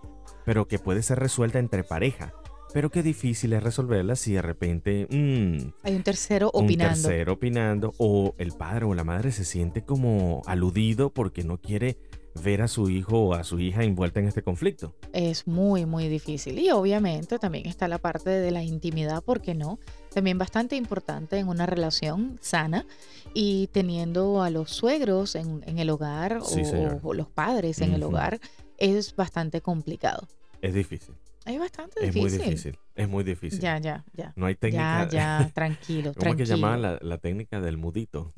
pero 0.44 0.68
que 0.68 0.78
puede 0.78 1.02
ser 1.02 1.18
resuelta 1.18 1.58
entre 1.58 1.84
pareja. 1.84 2.34
Pero 2.74 2.90
qué 2.90 3.02
difícil 3.02 3.52
es 3.54 3.62
resolverla 3.62 4.16
si 4.16 4.32
de 4.34 4.42
repente 4.42 5.06
mm, 5.08 5.72
Hay 5.84 5.94
un 5.94 6.02
tercero 6.02 6.50
un 6.52 6.64
opinando. 6.64 6.94
tercero 7.08 7.32
opinando 7.34 7.94
o 7.98 8.34
el 8.36 8.52
padre 8.52 8.84
o 8.84 8.94
la 8.94 9.04
madre 9.04 9.30
se 9.32 9.44
siente 9.44 9.82
como 9.82 10.42
aludido 10.44 11.08
porque 11.10 11.44
no 11.44 11.56
quiere 11.58 11.96
ver 12.42 12.62
a 12.62 12.68
su 12.68 12.90
hijo 12.90 13.26
o 13.28 13.34
a 13.34 13.44
su 13.44 13.60
hija 13.60 13.84
envuelta 13.84 14.18
en 14.18 14.26
este 14.26 14.42
conflicto. 14.42 14.92
es 15.12 15.46
muy, 15.46 15.86
muy 15.86 16.08
difícil. 16.08 16.58
Y 16.58 16.68
obviamente 16.72 17.38
también 17.38 17.66
está 17.66 17.86
la 17.86 17.98
parte 17.98 18.28
de 18.30 18.50
la 18.50 18.64
intimidad, 18.64 19.22
¿por 19.22 19.40
qué 19.40 19.54
no? 19.54 19.78
También 20.12 20.36
bastante 20.36 20.74
importante 20.74 21.38
en 21.38 21.46
una 21.46 21.64
relación 21.66 22.38
sana 22.40 22.86
y 23.34 23.68
teniendo 23.68 24.42
a 24.42 24.50
los 24.50 24.72
suegros 24.72 25.36
en, 25.36 25.62
en 25.68 25.78
el 25.78 25.90
hogar 25.90 26.40
Sí, 26.44 26.62
o, 26.74 26.98
o 27.08 27.14
los 27.14 27.28
padres 27.28 27.80
en 27.80 27.94
el 27.94 28.02
hogar 28.02 28.40
es 28.78 29.14
bastante 29.14 29.60
complicado. 29.60 30.26
Es 30.60 30.74
difícil, 30.74 31.14
Es 31.44 31.58
bastante 31.58 32.00
es 32.06 32.14
difícil. 32.14 32.38
muy 32.38 32.48
difícil, 32.48 32.78
es 32.94 33.08
muy 33.08 33.24
difícil. 33.24 33.60
Ya, 33.60 33.78
ya, 33.78 34.04
ya. 34.14 34.32
No 34.36 34.46
hay 34.46 34.54
técnica. 34.54 35.08
Ya, 35.10 35.40
ya, 35.40 35.50
tranquilo, 35.54 36.12
¿Cómo 36.14 36.30
es 36.32 36.36
que 36.36 36.44
tranquilo. 36.44 36.56
llamaban 36.56 36.82
la, 36.82 36.98
la 37.02 37.18
técnica 37.18 37.60
del 37.60 37.76
mudito? 37.76 38.32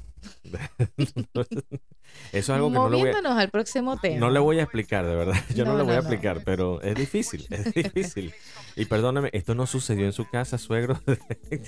Eso 2.32 2.38
es 2.38 2.50
algo 2.50 2.68
que 2.68 2.74
no 2.74 2.88
le 2.88 2.96
voy 2.96 3.10
a, 3.10 3.38
al 3.40 3.50
próximo 3.50 3.98
tema. 3.98 4.18
no 4.20 4.30
le 4.30 4.38
voy 4.38 4.58
a 4.58 4.62
explicar, 4.62 5.04
de 5.06 5.14
verdad. 5.14 5.34
Yo 5.54 5.64
no, 5.64 5.72
No, 5.72 5.78
le 5.78 5.82
voy 5.84 5.92
no, 5.92 5.98
a 5.98 6.02
no. 6.02 6.08
explicar, 6.08 6.42
pero 6.44 6.80
es 6.82 6.94
difícil, 6.94 7.46
es 7.50 7.64
difícil. 7.74 8.32
Y 8.76 8.84
perdóname, 8.84 9.30
esto 9.32 9.54
no 9.54 9.66
sucedió 9.66 10.06
en 10.06 10.12
su 10.12 10.28
casa, 10.28 10.56
suegro, 10.58 11.00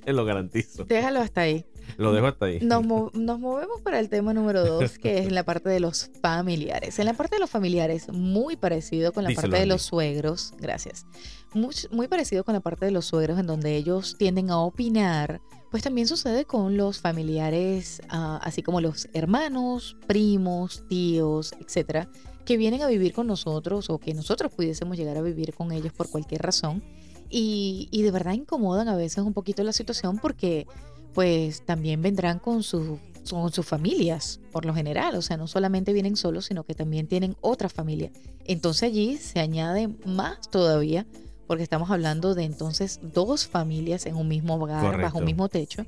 te 0.05 0.13
lo 0.13 0.25
garantizo. 0.25 0.85
Déjalo 0.85 1.21
hasta 1.21 1.43
ahí. 1.43 1.65
Lo 1.97 2.13
dejo 2.13 2.27
hasta 2.27 2.47
ahí. 2.47 2.59
Nos, 2.61 2.85
mo- 2.85 3.11
nos 3.15 3.39
movemos 3.41 3.81
para 3.81 3.99
el 3.99 4.09
tema 4.11 4.35
número 4.35 4.65
dos, 4.65 4.99
que 4.99 5.19
es 5.19 5.27
en 5.27 5.35
la 5.35 5.43
parte 5.43 5.71
de 5.71 5.81
los 5.81 6.11
familiares. 6.23 6.99
En 6.99 7.07
la 7.07 7.15
parte 7.15 7.37
de 7.37 7.41
los 7.41 7.51
familiares, 7.51 8.09
muy 8.13 8.57
parecido 8.57 9.13
con 9.13 9.25
la 9.25 9.31
Díselo, 9.31 9.49
parte 9.51 9.61
de 9.61 9.67
los 9.67 9.83
suegros, 9.83 10.53
gracias. 10.59 11.07
Muy, 11.55 11.75
muy 11.91 12.07
parecido 12.09 12.45
con 12.45 12.53
la 12.55 12.61
parte 12.61 12.85
de 12.85 12.91
los 12.91 13.07
suegros, 13.07 13.39
en 13.39 13.47
donde 13.47 13.75
ellos 13.75 14.17
tienden 14.19 14.51
a 14.51 14.59
opinar, 14.59 15.41
pues 15.71 15.83
también 15.83 16.07
sucede 16.07 16.45
con 16.45 16.77
los 16.77 17.01
familiares, 17.01 18.03
ah, 18.11 18.39
así 18.43 18.63
como 18.63 18.68
los 18.81 19.09
hermanos, 19.15 19.97
primos, 20.07 20.85
tíos, 20.89 21.53
etcétera, 21.61 22.09
que 22.45 22.57
vienen 22.57 22.83
a 22.83 22.87
vivir 22.87 23.13
con 23.13 23.27
nosotros 23.27 23.91
o 23.91 23.99
que 23.99 24.15
nosotros 24.15 24.53
pudiésemos 24.53 24.97
llegar 24.97 25.17
a 25.17 25.23
vivir 25.23 25.55
con 25.55 25.73
ellos 25.73 25.93
por 25.93 26.09
cualquier 26.11 26.43
razón. 26.43 26.83
Y, 27.31 27.89
y 27.91 28.03
de 28.03 28.11
verdad 28.11 28.33
incomodan 28.33 28.89
a 28.89 28.97
veces 28.97 29.19
un 29.25 29.35
poquito 29.35 29.63
la 29.63 29.73
situación 29.73 30.19
porque 30.19 30.67
pues 31.13 31.65
también 31.67 32.01
vendrán 32.01 32.39
con, 32.39 32.63
su- 32.63 32.99
con 33.29 33.53
sus 33.53 33.67
familias, 33.67 34.41
por 34.53 34.65
lo 34.65 34.73
general. 34.75 35.15
O 35.17 35.23
sea, 35.23 35.37
no 35.37 35.47
solamente 35.47 35.93
vienen 35.93 36.17
solos, 36.17 36.47
sino 36.47 36.65
que 36.65 36.75
también 36.75 37.07
tienen 37.07 37.37
otra 37.43 37.69
familia. 37.69 38.11
Entonces 38.47 38.85
allí 38.85 39.17
se 39.19 39.41
añade 39.41 39.89
más 40.07 40.51
todavía, 40.51 41.07
porque 41.47 41.63
estamos 41.63 41.91
hablando 41.91 42.35
de 42.35 42.45
entonces 42.45 43.01
dos 43.03 43.47
familias 43.47 44.07
en 44.07 44.17
un 44.17 44.29
mismo 44.29 44.55
hogar, 44.55 44.85
bajo 45.03 45.19
un 45.19 45.25
mismo 45.27 45.49
techo. 45.49 45.85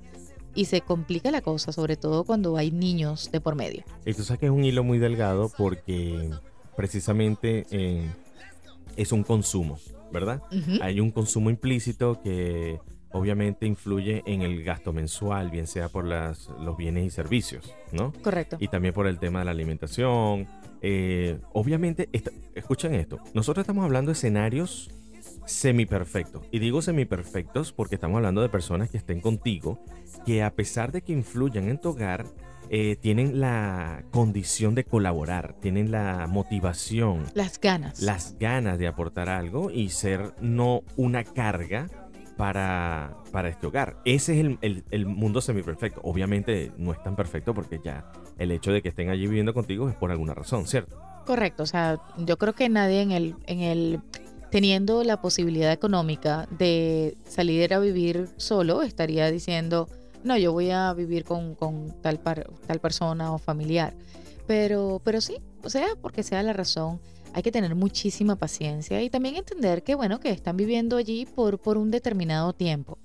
Y 0.54 0.64
se 0.66 0.80
complica 0.80 1.30
la 1.30 1.40
cosa, 1.40 1.72
sobre 1.72 1.96
todo 1.96 2.24
cuando 2.24 2.56
hay 2.56 2.70
niños 2.70 3.30
de 3.32 3.40
por 3.40 3.54
medio. 3.54 3.84
Tú 4.04 4.22
sabes 4.24 4.40
que 4.40 4.46
es 4.46 4.52
un 4.52 4.64
hilo 4.64 4.82
muy 4.84 4.98
delgado 4.98 5.50
porque 5.56 6.30
precisamente 6.76 7.66
eh, 7.70 8.08
es 8.96 9.12
un 9.12 9.22
consumo, 9.22 9.78
¿verdad? 10.12 10.42
Hay 10.80 11.00
un 11.00 11.10
consumo 11.10 11.50
implícito 11.50 12.20
que 12.22 12.78
obviamente 13.12 13.66
influye 13.66 14.22
en 14.26 14.42
el 14.42 14.62
gasto 14.64 14.92
mensual, 14.92 15.50
bien 15.50 15.66
sea 15.66 15.88
por 15.88 16.04
las, 16.06 16.48
los 16.60 16.76
bienes 16.76 17.06
y 17.06 17.10
servicios, 17.10 17.74
¿no? 17.92 18.12
Correcto. 18.22 18.56
Y 18.60 18.68
también 18.68 18.94
por 18.94 19.06
el 19.06 19.18
tema 19.18 19.40
de 19.40 19.44
la 19.46 19.50
alimentación. 19.50 20.46
Eh, 20.82 21.38
obviamente, 21.52 22.08
esta- 22.12 22.30
escuchen 22.54 22.94
esto, 22.94 23.18
nosotros 23.34 23.62
estamos 23.64 23.84
hablando 23.84 24.10
de 24.10 24.12
escenarios 24.14 24.90
semiperfectos. 25.50 26.46
Y 26.50 26.58
digo 26.58 26.82
semiperfectos 26.82 27.72
porque 27.72 27.96
estamos 27.96 28.16
hablando 28.16 28.42
de 28.42 28.48
personas 28.48 28.90
que 28.90 28.96
estén 28.98 29.20
contigo, 29.20 29.82
que 30.24 30.42
a 30.42 30.54
pesar 30.54 30.92
de 30.92 31.02
que 31.02 31.12
influyan 31.12 31.68
en 31.68 31.78
tu 31.80 31.90
hogar, 31.90 32.24
eh, 32.72 32.96
tienen 33.00 33.40
la 33.40 34.04
condición 34.12 34.74
de 34.76 34.84
colaborar, 34.84 35.54
tienen 35.60 35.90
la 35.90 36.26
motivación, 36.28 37.24
Las 37.34 37.60
ganas. 37.60 38.00
las 38.00 38.36
ganas 38.38 38.78
de 38.78 38.86
aportar 38.86 39.28
algo 39.28 39.70
y 39.72 39.88
ser 39.88 40.32
no 40.40 40.82
una 40.96 41.24
carga 41.24 41.88
para, 42.36 43.16
para 43.32 43.48
este 43.48 43.66
hogar. 43.66 43.96
Ese 44.04 44.34
es 44.38 44.46
el, 44.46 44.58
el- 44.62 44.84
el 44.90 45.04
mundo 45.06 45.40
semiperfecto. 45.40 46.00
Obviamente 46.04 46.72
no 46.78 46.92
es 46.92 47.02
tan 47.02 47.16
perfecto 47.16 47.52
porque 47.54 47.80
ya 47.84 48.10
el 48.38 48.50
hecho 48.52 48.72
de 48.72 48.80
que 48.82 48.88
estén 48.88 49.10
allí 49.10 49.26
viviendo 49.26 49.52
contigo 49.52 49.88
es 49.90 49.96
por 49.96 50.10
alguna 50.12 50.32
razón, 50.32 50.66
¿cierto? 50.66 50.96
Correcto, 51.26 51.64
o 51.64 51.66
sea, 51.66 52.00
yo 52.18 52.38
creo 52.38 52.54
que 52.54 52.68
nadie 52.68 53.02
en 53.02 53.12
el, 53.12 53.34
en 53.46 53.60
el, 53.60 54.00
teniendo 54.50 55.04
la 55.04 55.20
posibilidad 55.20 55.72
económica 55.72 56.48
de 56.50 57.16
salir 57.28 57.72
a 57.72 57.78
vivir 57.78 58.28
solo, 58.36 58.82
estaría 58.82 59.30
diciendo, 59.30 59.88
no, 60.24 60.36
yo 60.36 60.52
voy 60.52 60.70
a 60.70 60.92
vivir 60.92 61.24
con, 61.24 61.54
tal, 62.02 62.18
par- 62.18 62.50
tal 62.66 62.80
persona 62.80 63.32
o 63.32 63.38
familiar. 63.38 63.94
Pero, 64.46 65.00
pero 65.04 65.20
sí, 65.20 65.36
o 65.62 65.70
sea, 65.70 65.86
porque 66.00 66.22
sea 66.22 66.42
la 66.42 66.52
razón, 66.52 67.00
hay 67.32 67.42
que 67.42 67.52
tener 67.52 67.74
muchísima 67.76 68.34
paciencia 68.36 69.00
y 69.02 69.08
también 69.08 69.36
entender 69.36 69.84
que, 69.84 69.94
bueno, 69.94 70.18
que 70.18 70.30
están 70.30 70.56
viviendo 70.56 70.96
allí 70.96 71.26
por, 71.26 71.58
por 71.60 71.78
un 71.78 71.90
determinado 71.92 72.52
tiempo. 72.52 72.98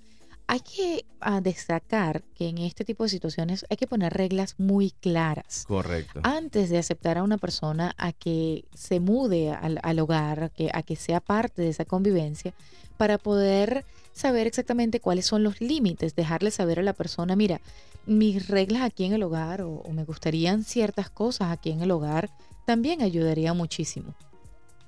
Hay 0.47 0.59
que 0.59 1.05
ah, 1.21 1.41
destacar 1.41 2.23
que 2.35 2.47
en 2.47 2.59
este 2.59 2.85
tipo 2.85 3.03
de 3.03 3.09
situaciones 3.09 3.65
hay 3.69 3.77
que 3.77 3.87
poner 3.87 4.13
reglas 4.13 4.55
muy 4.59 4.91
claras 4.91 5.65
Correcto. 5.67 6.19
antes 6.23 6.69
de 6.69 6.77
aceptar 6.77 7.17
a 7.17 7.23
una 7.23 7.37
persona 7.37 7.95
a 7.97 8.11
que 8.13 8.65
se 8.73 8.99
mude 8.99 9.51
al, 9.51 9.79
al 9.81 9.99
hogar, 9.99 10.43
a 10.43 10.49
que, 10.49 10.69
a 10.71 10.83
que 10.83 10.95
sea 10.95 11.19
parte 11.19 11.63
de 11.63 11.69
esa 11.69 11.85
convivencia, 11.85 12.53
para 12.97 13.17
poder 13.17 13.85
saber 14.13 14.45
exactamente 14.45 14.99
cuáles 14.99 15.25
son 15.25 15.43
los 15.43 15.61
límites, 15.61 16.15
dejarle 16.15 16.51
saber 16.51 16.79
a 16.79 16.83
la 16.83 16.93
persona, 16.93 17.35
mira, 17.35 17.59
mis 18.05 18.47
reglas 18.47 18.83
aquí 18.83 19.03
en 19.05 19.13
el 19.13 19.23
hogar 19.23 19.63
o, 19.63 19.77
o 19.77 19.91
me 19.91 20.03
gustarían 20.03 20.63
ciertas 20.63 21.09
cosas 21.09 21.51
aquí 21.51 21.71
en 21.71 21.81
el 21.81 21.91
hogar, 21.91 22.29
también 22.65 23.01
ayudaría 23.01 23.53
muchísimo. 23.53 24.13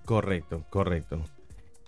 Correcto, 0.05 0.63
correcto. 0.69 1.19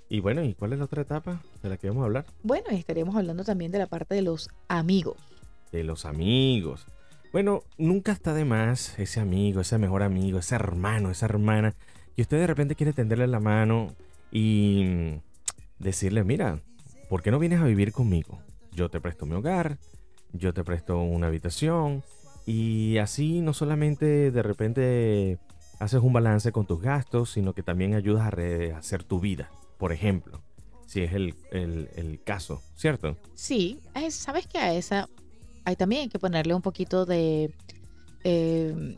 Y 0.09 0.21
bueno, 0.21 0.43
¿y 0.43 0.55
cuál 0.55 0.73
es 0.73 0.79
la 0.79 0.85
otra 0.85 1.03
etapa 1.03 1.41
de 1.61 1.69
la 1.69 1.77
que 1.77 1.87
vamos 1.87 2.01
a 2.01 2.05
hablar? 2.05 2.25
Bueno, 2.41 2.65
y 2.71 2.75
estaríamos 2.75 3.15
hablando 3.15 3.43
también 3.43 3.71
de 3.71 3.77
la 3.77 3.85
parte 3.87 4.15
de 4.15 4.23
los 4.23 4.49
amigos. 4.67 5.17
De 5.71 5.83
los 5.83 6.05
amigos. 6.05 6.87
Bueno, 7.31 7.61
nunca 7.77 8.11
está 8.11 8.33
de 8.33 8.43
más 8.43 8.97
ese 8.97 9.19
amigo, 9.19 9.61
ese 9.61 9.77
mejor 9.77 10.01
amigo, 10.01 10.39
ese 10.39 10.55
hermano, 10.55 11.11
esa 11.11 11.27
hermana, 11.27 11.75
que 12.15 12.23
usted 12.23 12.39
de 12.39 12.47
repente 12.47 12.75
quiere 12.75 12.91
tenderle 12.91 13.27
la 13.27 13.39
mano 13.39 13.93
y 14.31 14.83
mm, 14.83 15.21
decirle, 15.77 16.23
mira, 16.23 16.59
¿por 17.07 17.21
qué 17.21 17.29
no 17.29 17.37
vienes 17.37 17.61
a 17.61 17.65
vivir 17.65 17.91
conmigo? 17.91 18.39
Yo 18.71 18.89
te 18.89 18.99
presto 18.99 19.27
mi 19.27 19.35
hogar, 19.35 19.77
yo 20.33 20.55
te 20.55 20.63
presto 20.63 20.99
una 20.99 21.27
habitación 21.27 22.03
y 22.47 22.97
así 22.97 23.41
no 23.41 23.53
solamente 23.53 24.31
de 24.31 24.41
repente 24.41 25.37
haces 25.79 26.01
un 26.01 26.13
balance 26.13 26.51
con 26.51 26.65
tus 26.65 26.81
gastos, 26.81 27.31
sino 27.31 27.53
que 27.53 27.61
también 27.61 27.93
ayudas 27.93 28.23
a 28.25 28.31
rehacer 28.31 29.03
tu 29.03 29.19
vida, 29.19 29.51
por 29.79 29.91
ejemplo, 29.91 30.43
si 30.85 31.01
es 31.01 31.13
el, 31.13 31.33
el- 31.51 31.89
el 31.95 32.21
caso, 32.23 32.61
¿cierto? 32.75 33.17
Sí, 33.33 33.79
es- 33.95 34.13
sabes 34.13 34.45
que 34.45 34.59
a 34.59 34.73
esa 34.75 35.09
hay 35.65 35.75
también 35.75 36.03
hay 36.03 36.09
que 36.09 36.19
ponerle 36.19 36.53
un 36.53 36.61
poquito 36.61 37.05
de, 37.05 37.51
eh, 38.23 38.97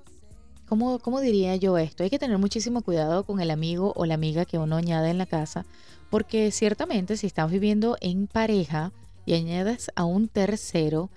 ¿cómo, 0.67 0.99
cómo 0.99 1.19
diría 1.21 1.55
yo 1.55 1.77
esto? 1.77 2.03
Hay 2.03 2.09
que 2.09 2.19
tener 2.19 2.37
muchísimo 2.37 2.81
cuidado 2.81 3.23
con 3.25 3.39
el 3.41 3.51
amigo 3.51 3.93
o 3.95 4.05
la 4.05 4.13
amiga 4.15 4.45
que 4.45 4.57
uno 4.57 4.75
añade 4.77 5.09
en 5.09 5.17
la 5.17 5.25
casa, 5.25 5.65
porque 6.09 6.51
ciertamente 6.51 7.15
si 7.17 7.27
estás 7.27 7.51
viviendo 7.51 7.95
en 8.01 8.27
pareja 8.27 8.91
y 9.25 9.33
añades 9.35 9.91
a 9.95 10.05
un 10.05 10.27
tercero, 10.27 11.09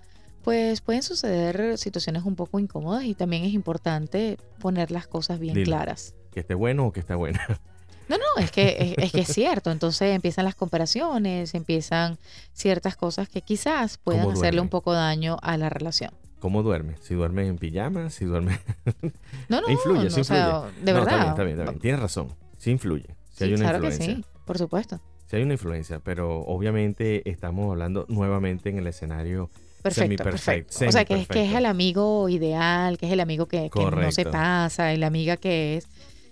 pues 0.42 0.80
pueden 0.82 1.02
suceder 1.02 1.78
situaciones 1.78 2.24
un 2.24 2.36
poco 2.36 2.58
incómodas 2.58 3.04
y 3.04 3.14
también 3.14 3.44
es 3.44 3.54
importante 3.54 4.36
poner 4.60 4.90
las 4.90 5.06
cosas 5.06 5.38
bien 5.40 5.54
Dilo. 5.54 5.66
claras. 5.66 6.14
Que 6.32 6.40
esté 6.40 6.54
bueno 6.54 6.86
o 6.86 6.92
que 6.92 7.00
esté 7.00 7.14
buena. 7.14 7.40
No, 8.08 8.16
no, 8.16 8.42
es 8.42 8.50
que 8.50 8.94
es, 8.98 9.12
que 9.12 9.20
es 9.20 9.28
cierto. 9.28 9.70
Entonces 9.70 10.14
empiezan 10.14 10.44
las 10.44 10.54
comparaciones, 10.54 11.54
empiezan 11.54 12.18
ciertas 12.52 12.96
cosas 12.96 13.28
que 13.28 13.42
quizás 13.42 13.98
puedan 13.98 14.30
hacerle 14.30 14.60
un 14.60 14.68
poco 14.68 14.92
daño 14.92 15.38
a 15.42 15.56
la 15.56 15.70
relación. 15.70 16.12
¿Cómo 16.40 16.62
duerme? 16.62 16.96
Si 17.00 17.14
duerme 17.14 17.46
en 17.46 17.56
pijama, 17.56 18.10
si 18.10 18.26
duerme... 18.26 18.60
no, 19.48 19.62
no, 19.62 19.70
influye, 19.70 20.10
sí 20.10 20.20
influye. 20.20 20.42
de 20.82 20.92
verdad. 20.92 21.28
Está 21.28 21.42
bien, 21.42 21.58
está 21.58 21.70
bien, 21.70 21.80
Tienes 21.80 22.00
razón. 22.00 22.34
Sí 22.58 22.70
influye. 22.70 23.16
Si 23.32 23.44
hay 23.44 23.54
una 23.54 23.62
claro 23.62 23.76
influencia. 23.78 24.06
que 24.06 24.22
sí, 24.22 24.24
por 24.44 24.58
supuesto. 24.58 25.00
Sí 25.26 25.36
hay 25.36 25.42
una 25.42 25.54
influencia, 25.54 26.00
pero 26.00 26.40
obviamente 26.40 27.28
estamos 27.30 27.70
hablando 27.70 28.04
nuevamente 28.08 28.68
en 28.68 28.78
el 28.78 28.86
escenario 28.86 29.48
Perfecto, 29.84 30.24
perfecto. 30.24 30.86
O 30.88 30.92
sea, 30.92 31.04
que 31.04 31.14
es, 31.14 31.28
que 31.28 31.44
es 31.44 31.52
el 31.52 31.66
amigo 31.66 32.30
ideal, 32.30 32.96
que 32.96 33.04
es 33.04 33.12
el 33.12 33.20
amigo 33.20 33.44
que, 33.44 33.70
no 33.74 34.12
se 34.12 34.24
pasa, 34.24 34.94
y 34.94 34.96
la 34.96 35.08
amiga 35.08 35.36
que 35.36 35.76
es, 35.76 35.88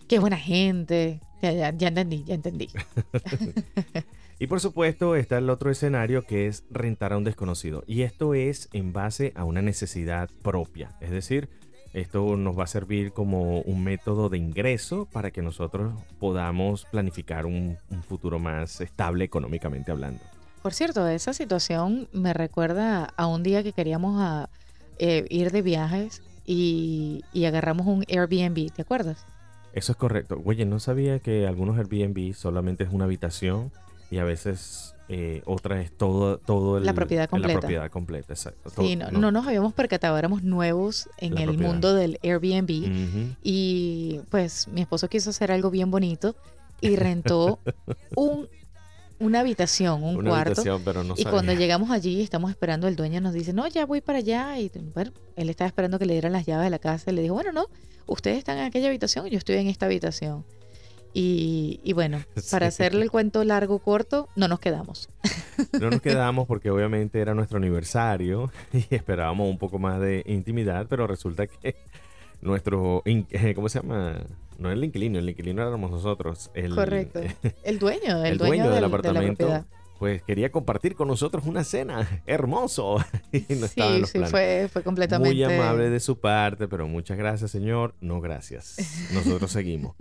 que 0.09 0.15
es 0.15 0.21
buena 0.23 0.39
gente. 0.39 1.21
Ya, 1.43 1.71
ya 1.71 1.89
entendí, 1.89 2.25
ya 2.25 2.35
entendí. 2.35 2.69
y 4.39 4.47
por 4.47 4.61
supuesto 4.61 5.17
está 5.17 5.39
el 5.39 5.51
otro 5.51 5.71
escenario 5.71 6.25
que 6.25 6.47
es 6.47 6.65
rentar 6.71 7.13
a 7.13 7.19
un 7.19 7.25
desconocido. 7.25 7.83
Y 7.87 8.03
esto 8.03 8.35
es 8.35 8.69
en 8.73 8.93
base 8.93 9.33
a 9.35 9.45
una 9.45 9.61
necesidad 9.61 10.31
propia. 10.43 10.97
Es 11.01 11.11
decir, 11.11 11.49
esto 11.93 12.37
nos 12.37 12.59
va 12.59 12.65
a 12.65 12.69
servir 12.69 13.13
como 13.13 13.61
un 13.61 13.83
método 13.83 14.29
de 14.29 14.39
ingreso 14.39 15.07
para 15.13 15.31
que 15.31 15.43
nosotros 15.43 15.93
podamos 16.19 16.87
planificar 16.87 17.45
un 17.45 17.77
futuro 18.09 18.39
más 18.39 18.81
estable 18.81 19.25
económicamente 19.25 19.91
hablando. 19.91 20.23
Por 20.63 20.73
cierto, 20.73 21.09
esa 21.09 21.35
situación 21.35 22.09
me 22.13 22.33
recuerda 22.33 23.13
a 23.17 23.27
un 23.27 23.43
día 23.43 23.65
que 23.65 23.73
queríamos 23.73 24.21
a, 24.21 24.49
eh, 24.99 25.27
ir 25.29 25.51
de 25.51 25.61
viajes 25.61 26.23
y, 26.47 27.25
agarramos 27.45 27.89
un 27.89 28.05
Airbnb, 28.09 28.73
¿te 28.73 28.83
acuerdas? 28.83 29.27
Eso 29.73 29.93
es 29.93 29.99
correcto. 29.99 30.41
Oye, 30.45 30.65
no 30.65 30.79
sabía 30.81 31.19
que 31.19 31.47
algunos 31.47 31.79
Airbnb 31.79 32.35
solamente 32.35 32.85
es 32.85 32.91
una 32.93 33.05
habitación 33.05 33.71
y 34.11 34.19
a 34.19 34.25
veces 34.25 34.95
eh, 35.09 35.43
otra 35.47 35.81
es 35.81 35.91
todo, 35.91 36.39
todo 36.39 36.79
la 36.79 36.93
propiedad 36.93 37.29
completa. 37.29 37.55
La 37.55 37.61
propiedad 37.61 37.91
completa, 37.91 38.33
exacto. 38.35 38.71
sí, 38.77 38.97
no, 38.97 39.11
no, 39.11 39.31
nos 39.31 39.47
habíamos 39.47 39.73
percatado, 39.73 40.17
éramos 40.19 40.43
nuevos 40.43 41.09
en 41.19 41.39
el 41.39 41.59
mundo 41.59 41.95
del 41.95 42.19
Airbnb 42.23 43.35
y 43.43 44.21
pues 44.31 44.69
mi 44.69 44.83
esposo 44.83 45.09
quiso 45.09 45.31
hacer 45.31 45.51
algo 45.51 45.71
bien 45.71 45.91
bonito 45.91 46.37
y 46.81 46.97
rentó 46.97 47.59
un 48.17 48.49
una 49.23 49.41
habitación, 49.41 50.03
un 50.03 50.25
cuarto. 50.25 50.63
y 51.17 51.25
cuando 51.25 51.53
llegamos 51.53 51.91
allí, 51.91 52.21
estamos 52.21 52.51
esperando, 52.51 52.89
el 52.89 52.97
dueño 52.97 53.21
nos 53.21 53.33
dice, 53.33 53.53
no, 53.53 53.67
ya 53.69 53.87
voy 53.87 54.01
para 54.01 54.19
allá. 54.19 54.59
Y 54.59 54.71
bueno, 54.95 55.13
él 55.37 55.49
estaba 55.49 55.69
esperando 55.69 55.99
que 55.99 56.07
le 56.07 56.15
dieran 56.15 56.33
las 56.33 56.45
llaves 56.45 56.65
de 56.65 56.71
la 56.71 56.79
casa. 56.79 57.11
Y 57.11 57.15
le 57.15 57.23
dijo, 57.23 57.35
bueno, 57.35 57.53
no, 57.53 57.67
ustedes 58.07 58.39
están 58.39 58.59
en 58.59 58.65
aquella 58.65 58.89
habitación 58.89 59.27
y 59.29 59.31
yo 59.31 59.39
estoy 59.39 59.57
en 59.57 59.69
esta 59.69 59.87
habitación. 59.87 60.45
Y, 61.15 61.93
bueno, 61.95 62.23
para 62.51 62.67
hacerle 62.67 63.03
el 63.03 63.11
cuento 63.11 63.45
largo, 63.45 63.79
corto, 63.79 64.29
no 64.37 64.49
nos 64.49 64.61
quedamos. 64.61 65.09
No 65.79 65.91
nos 65.91 66.01
quedamos 66.01 66.49
porque 66.49 66.71
obviamente 66.71 67.21
era 67.21 67.35
nuestro 67.35 67.59
aniversario 67.59 68.51
y 68.73 68.87
esperábamos 68.95 69.49
un 69.49 69.59
poco 69.59 69.79
más 69.79 70.01
de 70.01 70.25
intimidad, 70.27 70.87
pero 70.89 71.07
resulta 71.07 71.47
que 71.47 71.77
nuestro, 72.41 73.05
¿cómo 73.55 73.69
se 73.69 73.81
llama? 73.81 74.17
No 74.63 74.71
el 74.71 74.85
inquilino, 74.85 75.19
el 75.19 75.29
inquilino 75.29 75.61
éramos 75.61 75.91
nosotros. 75.91 76.53
El, 76.55 76.73
Correcto. 76.73 77.21
El 77.65 77.81
dueño, 77.81 78.25
el, 78.25 78.39
dueño, 78.39 78.71
del, 78.71 78.85
apartamento. 78.85 79.65
pues 79.99 80.23
quería 80.23 80.53
compartir 80.53 80.95
con 80.95 81.09
nosotros 81.09 81.47
una 81.47 81.65
cena. 81.65 82.23
Hermoso. 82.27 82.99
sí, 83.33 83.45
sí, 84.07 84.21
fue, 84.31 84.69
fue 84.73 84.85
completamente. 84.85 85.35
Muy 85.35 85.43
amable 85.43 85.91
de 85.91 85.99
su 85.99 86.21
parte, 86.21 86.69
pero 86.69 86.87
muchas 86.87 87.19
gracias, 87.19 87.51
señor. 87.51 87.97
No, 88.01 88.21
gracias. 88.21 88.77
Nosotros 89.13 89.51
seguimos. 89.51 89.97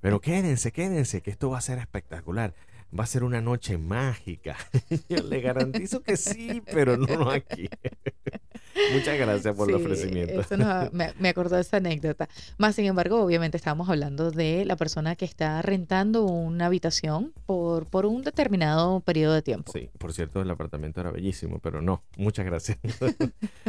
Pero 0.00 0.20
quédense, 0.20 0.70
quédense, 0.70 1.20
que 1.20 1.32
esto 1.32 1.50
va 1.50 1.58
a 1.58 1.62
ser 1.62 1.78
espectacular 1.78 2.54
va 2.98 3.04
a 3.04 3.06
ser 3.06 3.24
una 3.24 3.40
noche 3.40 3.78
mágica. 3.78 4.56
Yo 5.08 5.22
le 5.22 5.40
garantizo 5.40 6.02
que 6.02 6.16
sí, 6.16 6.62
pero 6.72 6.96
no 6.96 7.30
aquí. 7.30 7.68
Muchas 8.92 9.18
gracias 9.18 9.54
por 9.54 9.68
el 9.68 9.76
ofrecimiento. 9.76 10.42
me, 10.92 11.12
me, 11.18 11.28
acordó 11.28 11.56
de 11.56 11.62
esa 11.62 11.76
anécdota. 11.78 12.28
Más 12.58 12.74
sin 12.74 12.86
embargo, 12.86 13.22
obviamente 13.22 13.56
estábamos 13.56 13.88
hablando 13.88 14.30
de 14.30 14.64
la 14.64 14.76
persona 14.76 15.16
que 15.16 15.24
está 15.24 15.62
rentando 15.62 16.24
una 16.24 16.66
habitación 16.66 17.32
por, 17.46 17.86
por 17.86 18.06
un 18.06 18.22
determinado 18.22 19.00
periodo 19.00 19.34
de 19.34 19.42
tiempo. 19.42 19.72
Sí, 19.72 19.90
por 19.98 20.12
cierto, 20.12 20.42
el 20.42 20.50
apartamento 20.50 21.00
era 21.00 21.10
bellísimo, 21.10 21.60
pero 21.60 21.80
no, 21.80 22.02
muchas 22.16 22.44
gracias. 22.44 22.78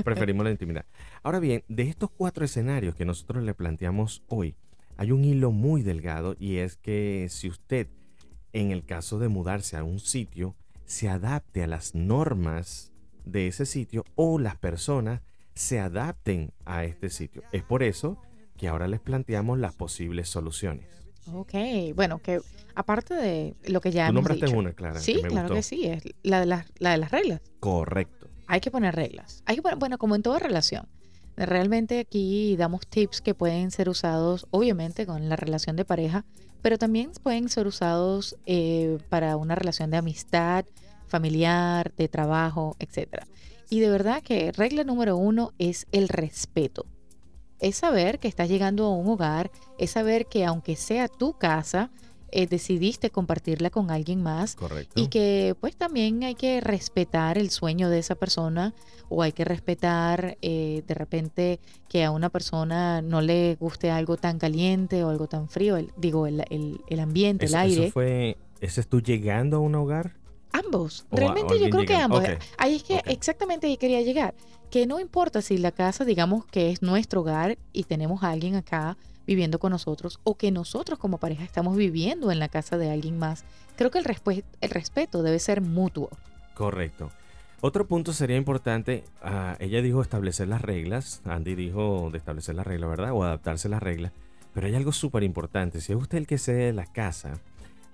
Preferimos 0.04 0.44
la 0.44 0.52
intimidad. 0.52 0.86
Ahora 1.24 1.40
bien, 1.40 1.64
de 1.68 1.84
estos 1.84 2.10
cuatro 2.10 2.46
escenarios 2.46 2.96
que 2.96 3.06
nosotros 3.06 3.44
le 3.44 3.54
planteamos 3.54 4.24
hoy, 4.28 4.56
hay 4.98 5.12
un 5.12 5.24
hilo 5.24 5.52
muy 5.52 5.82
delgado 5.84 6.36
y 6.40 6.58
es 6.58 6.78
que 6.78 7.28
si 7.30 7.50
usted 7.50 7.88
en 8.56 8.72
el 8.72 8.86
caso 8.86 9.20
de 9.20 9.28
mudarse 9.28 9.76
a 9.76 9.84
un 9.84 10.00
sitio, 10.00 10.56
se 10.86 11.10
adapte 11.10 11.62
a 11.62 11.68
las 11.68 11.94
normas 11.94 12.94
de 13.26 13.48
ese 13.48 13.66
sitio 13.66 14.06
o 14.16 14.40
las 14.40 14.56
personas 14.56 15.22
se 15.56 15.82
adapten 15.82 16.54
a 16.64 16.86
este 16.86 17.10
sitio. 17.10 17.44
Es 17.52 17.64
por 17.64 17.84
eso 17.84 18.18
que 18.56 18.70
ahora 18.70 18.88
les 18.88 19.02
planteamos 19.02 19.60
las 19.60 19.76
posibles 19.76 20.30
soluciones. 20.30 20.88
Ok, 21.34 21.54
bueno, 21.96 22.20
que 22.20 22.40
aparte 22.76 23.14
de 23.14 23.56
lo 23.66 23.82
que 23.82 23.92
ya 23.92 24.08
Tú 24.08 24.14
nombraste 24.14 24.46
dicho, 24.46 24.58
una, 24.58 24.72
Clara. 24.72 25.02
Sí, 25.02 25.22
claro 25.28 25.54
que 25.54 25.62
sí, 25.62 25.88
es 25.88 26.04
la 26.24 26.40
de, 26.40 26.46
las, 26.46 26.66
la 26.80 26.92
de 26.92 26.98
las 26.98 27.12
reglas. 27.12 27.42
Correcto. 27.60 28.30
Hay 28.48 28.62
que 28.62 28.72
poner 28.72 28.96
reglas. 28.96 29.44
Hay 29.46 29.58
que 29.58 29.76
bueno, 29.76 29.98
como 29.98 30.16
en 30.16 30.22
toda 30.22 30.40
relación. 30.40 30.88
Realmente 31.38 32.00
aquí 32.00 32.56
damos 32.56 32.88
tips 32.88 33.22
que 33.22 33.34
pueden 33.34 33.72
ser 33.72 33.90
usados, 33.90 34.48
obviamente, 34.52 35.06
con 35.06 35.28
la 35.28 35.36
relación 35.36 35.76
de 35.76 35.84
pareja, 35.84 36.26
pero 36.62 36.78
también 36.78 37.12
pueden 37.22 37.50
ser 37.50 37.68
usados 37.68 38.38
eh, 38.46 38.98
para 39.10 39.36
una 39.36 39.56
relación 39.56 39.92
de 39.92 39.98
amistad, 39.98 40.66
familiar, 41.08 41.94
de 41.96 42.08
trabajo, 42.08 42.76
etc. 42.80 43.26
Y 43.70 43.82
de 43.82 43.90
verdad 43.90 44.24
que 44.24 44.52
regla 44.52 44.84
número 44.84 45.18
uno 45.18 45.52
es 45.60 45.88
el 45.92 46.08
respeto. 46.08 46.86
Es 47.60 47.78
saber 47.78 48.20
que 48.20 48.28
estás 48.28 48.50
llegando 48.50 48.86
a 48.86 48.96
un 48.96 49.08
hogar, 49.08 49.52
es 49.78 49.92
saber 49.92 50.28
que 50.28 50.46
aunque 50.46 50.76
sea 50.76 51.08
tu 51.08 51.34
casa, 51.34 51.92
eh, 52.36 52.48
decidiste 52.48 53.12
compartirla 53.12 53.70
con 53.70 53.90
alguien 53.90 54.22
más. 54.22 54.56
Correcto. 54.56 55.02
Y 55.02 55.08
que 55.08 55.56
pues 55.62 55.78
también 55.78 56.22
hay 56.26 56.36
que 56.36 56.60
respetar 56.60 57.38
el 57.38 57.50
sueño 57.50 57.90
de 57.90 58.00
esa 58.00 58.16
persona 58.16 58.74
o 59.08 59.22
hay 59.22 59.32
que 59.32 59.46
respetar 59.46 60.38
eh, 60.42 60.84
de 60.86 60.94
repente 60.94 61.62
que 61.88 62.04
a 62.04 62.12
una 62.12 62.30
persona 62.30 63.02
no 63.02 63.22
le 63.22 63.56
guste 63.56 63.90
algo 63.90 64.18
tan 64.18 64.38
caliente 64.38 65.06
o 65.06 65.10
algo 65.10 65.28
tan 65.28 65.48
frío, 65.48 65.78
digo, 65.96 66.28
el, 66.28 66.44
ambiente, 67.00 67.46
el 67.46 67.56
aire. 67.56 67.84
Eso 67.86 67.94
fue, 67.94 68.38
¿Ese 68.60 68.82
es 68.82 68.88
tú 68.90 69.02
llegando 69.02 69.56
a 69.56 69.60
un 69.62 69.74
hogar? 69.76 70.18
Ambos. 70.52 71.06
Realmente 71.12 71.58
yo 71.58 71.70
creo 71.70 71.86
que 71.86 71.96
ambos. 71.96 72.26
Ahí 72.58 72.76
es 72.76 72.84
que 72.84 73.02
exactamente 73.06 73.68
ahí 73.68 73.78
quería 73.78 74.02
llegar. 74.02 74.36
Que 74.70 74.86
no 74.86 75.00
importa 75.00 75.42
si 75.42 75.58
la 75.58 75.72
casa, 75.72 76.04
digamos 76.04 76.46
que 76.48 76.72
es 76.72 76.82
nuestro 76.82 77.22
hogar 77.22 77.58
y 77.72 77.86
tenemos 77.86 78.24
a 78.24 78.32
alguien 78.32 78.56
acá 78.56 78.98
viviendo 79.26 79.60
con 79.60 79.72
nosotros 79.72 80.20
o 80.24 80.36
que 80.36 80.52
nosotros 80.52 81.00
como 81.00 81.18
pareja 81.18 81.44
estamos 81.44 81.78
viviendo 81.78 82.32
en 82.32 82.40
la 82.40 82.50
casa 82.50 82.78
de 82.78 82.92
alguien 82.92 83.18
más. 83.18 83.46
Creo 83.76 83.92
que 83.92 84.00
el, 84.00 84.06
el 84.62 84.70
respeto 84.70 85.24
debe 85.24 85.40
ser 85.40 85.62
mutuo. 85.62 86.10
Correcto. 86.54 87.12
Otro 87.62 87.88
punto 87.88 88.14
sería 88.14 88.38
importante, 88.38 89.04
ah, 89.24 89.56
ella 89.60 89.82
dijo 89.82 90.02
establecer 90.02 90.48
las 90.48 90.62
reglas, 90.62 91.22
Andy 91.26 91.56
dijo 91.56 92.10
de 92.12 92.18
establecer 92.18 92.56
las 92.56 92.68
reglas, 92.68 92.90
¿verdad? 92.90 93.12
O 93.14 93.24
adaptarse 93.24 93.68
a 93.68 93.72
las 93.72 93.82
reglas. 93.82 94.12
Pero 94.54 94.68
hay 94.68 94.76
algo 94.76 94.92
súper 94.92 95.24
importante, 95.24 95.82
si 95.82 95.92
es 95.92 95.98
usted 95.98 96.20
el 96.20 96.28
que 96.28 96.38
cede 96.38 96.74
la 96.74 96.86
casa 96.86 97.40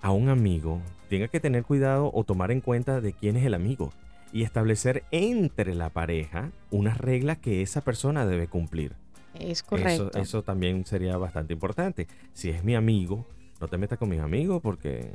a 0.02 0.12
un 0.12 0.30
amigo, 0.30 0.82
tenga 1.10 1.28
que 1.28 1.40
tener 1.40 1.64
cuidado 1.64 2.12
o 2.14 2.24
tomar 2.24 2.52
en 2.52 2.62
cuenta 2.62 3.02
de 3.02 3.14
quién 3.14 3.38
es 3.38 3.46
el 3.46 3.54
amigo 3.54 3.94
y 4.34 4.44
establecer 4.44 5.04
entre 5.12 5.76
la 5.76 5.90
pareja 5.90 6.52
unas 6.70 6.98
reglas 6.98 7.38
que 7.38 7.62
esa 7.62 7.82
persona 7.82 8.26
debe 8.26 8.48
cumplir. 8.48 8.96
Es 9.42 9.64
correcto. 9.64 10.12
Eso, 10.18 10.44
también 10.44 10.86
sería 10.86 11.18
bastante 11.18 11.54
importante. 11.54 12.08
Si 12.34 12.50
es 12.50 12.64
mi 12.64 12.76
amigo, 12.76 13.26
no 13.60 13.68
te 13.68 13.78
metas 13.78 13.98
con 13.98 14.10
mis 14.10 14.20
amigos 14.20 14.62
porque 14.62 15.12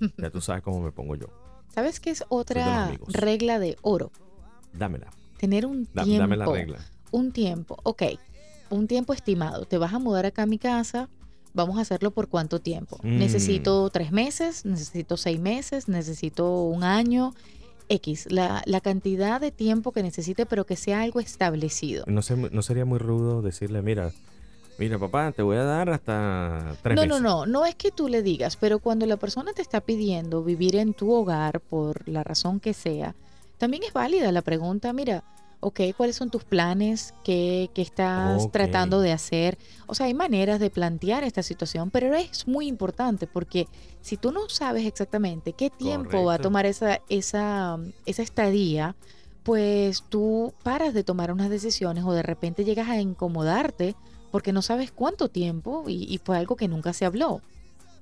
ya 0.16 0.30
tú 0.30 0.40
sabes 0.40 0.62
cómo 0.62 0.80
me 0.80 0.92
pongo 0.92 1.14
yo. 1.14 1.26
¿Sabes 1.74 2.00
qué 2.00 2.10
es 2.10 2.24
otra 2.28 2.92
regla 3.08 3.58
de 3.58 3.76
oro? 3.82 4.10
Dámela. 4.72 5.08
Tener 5.36 5.66
un 5.66 5.86
tiempo. 5.86 6.18
Dame 6.18 6.36
la 6.36 6.46
regla. 6.46 6.78
Un 7.10 7.32
tiempo. 7.32 7.76
Ok. 7.82 8.02
Un 8.70 8.86
tiempo 8.86 9.12
estimado. 9.12 9.66
Te 9.66 9.78
vas 9.78 9.92
a 9.92 9.98
mudar 9.98 10.26
acá 10.26 10.42
a 10.42 10.46
mi 10.46 10.58
casa. 10.58 11.08
Vamos 11.52 11.78
a 11.78 11.82
hacerlo 11.82 12.10
por 12.10 12.28
cuánto 12.28 12.60
tiempo. 12.60 12.98
Mm. 13.02 13.18
Necesito 13.18 13.88
tres 13.90 14.12
meses, 14.12 14.64
necesito 14.64 15.16
seis 15.16 15.40
meses, 15.40 15.88
necesito 15.88 16.62
un 16.64 16.84
año. 16.84 17.34
X, 17.88 18.26
la, 18.30 18.62
cantidad 18.82 19.40
de 19.40 19.50
tiempo 19.50 19.92
que 19.92 20.02
necesite, 20.02 20.46
pero 20.46 20.64
que 20.64 20.76
sea 20.76 21.02
algo 21.02 21.20
establecido. 21.20 22.04
No, 22.06 22.20
no 22.50 22.62
sería 22.62 22.84
muy 22.84 22.98
rudo 22.98 23.42
decirle, 23.42 23.82
mira, 23.82 24.12
mira 24.78 24.98
papá, 24.98 25.32
te 25.32 25.42
voy 25.42 25.56
a 25.56 25.64
dar 25.64 25.90
hasta 25.90 26.76
tres 26.82 26.96
no, 26.96 27.02
meses. 27.02 27.22
No, 27.22 27.28
no, 27.28 27.46
no, 27.46 27.52
no 27.60 27.66
es 27.66 27.74
que 27.74 27.90
tú 27.90 28.08
le 28.08 28.22
digas, 28.22 28.56
pero 28.56 28.78
cuando 28.78 29.06
la 29.06 29.16
persona 29.16 29.52
te 29.52 29.62
está 29.62 29.80
pidiendo 29.80 30.42
vivir 30.42 30.76
en 30.76 30.94
tu 30.94 31.12
hogar 31.12 31.60
por 31.60 32.08
la 32.08 32.22
razón 32.22 32.60
que 32.60 32.74
sea, 32.74 33.14
también 33.58 33.82
es 33.84 33.92
válida 33.92 34.30
la 34.32 34.42
pregunta, 34.42 34.92
mira, 34.92 35.24
ok, 35.60 35.80
¿cuáles 35.96 36.16
son 36.16 36.30
tus 36.30 36.44
planes? 36.44 37.14
¿Qué, 37.24 37.70
qué 37.74 37.82
estás 37.82 38.50
tratando 38.52 39.00
de 39.00 39.12
hacer? 39.12 39.58
O 39.86 39.94
sea, 39.94 40.06
hay 40.06 40.14
maneras 40.14 40.60
de 40.60 40.70
plantear 40.70 41.24
esta 41.24 41.42
situación, 41.42 41.90
pero 41.90 42.14
es 42.14 42.46
muy 42.46 42.66
importante 42.66 43.26
porque 43.26 43.66
si 44.00 44.16
tú 44.16 44.32
no 44.32 44.48
sabes 44.48 44.86
exactamente 44.86 45.52
qué 45.52 45.70
tiempo 45.70 46.24
va 46.24 46.34
a 46.34 46.38
tomar 46.38 46.66
esa, 46.66 47.00
esa, 47.08 47.78
esa 48.04 48.22
estadía, 48.22 48.96
pues 49.42 50.02
tú 50.08 50.52
paras 50.62 50.94
de 50.94 51.04
tomar 51.04 51.32
unas 51.32 51.50
decisiones 51.50 52.04
o 52.04 52.12
de 52.12 52.22
repente 52.22 52.64
llegas 52.64 52.88
a 52.88 53.00
incomodarte 53.00 53.94
porque 54.30 54.52
no 54.52 54.60
sabes 54.60 54.90
cuánto 54.90 55.28
tiempo 55.28 55.84
y, 55.86 56.12
y 56.12 56.18
fue 56.18 56.36
algo 56.36 56.56
que 56.56 56.68
nunca 56.68 56.92
se 56.92 57.04
habló. 57.04 57.40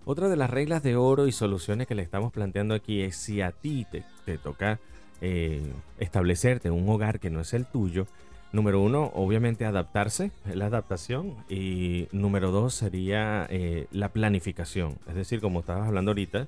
Otra 0.07 0.29
de 0.29 0.37
las 0.37 0.51
reglas 0.51 0.83
de 0.83 0.97
oro 0.97 1.27
y 1.27 1.33
soluciones 1.33 1.87
que 1.87 1.95
le 1.95 2.03
estamos 2.03 2.33
planteando 2.33 2.75
aquí 2.75 3.01
es 3.01 3.17
si 3.17 3.41
a 3.41 3.53
ti 3.53 3.87
te, 3.91 4.05
te 4.27 4.37
toca 4.37 4.79
eh, 5.21 5.63
establecerte 5.99 6.69
en 6.69 6.75
un 6.75 6.89
hogar 6.89 7.21
que 7.21 7.31
no 7.31 7.41
es 7.41 7.55
el 7.55 7.67
tuyo, 7.67 8.07
número 8.53 8.81
uno, 8.81 9.11
obviamente 9.15 9.65
adaptarse, 9.65 10.31
la 10.53 10.67
adaptación, 10.67 11.35
y 11.49 12.07
número 12.13 12.51
dos 12.53 12.75
sería 12.75 13.47
eh, 13.51 13.87
la 13.91 14.11
planificación. 14.11 14.97
Es 15.09 15.15
decir, 15.15 15.41
como 15.41 15.61
estabas 15.61 15.89
hablando 15.89 16.13
ahorita, 16.13 16.47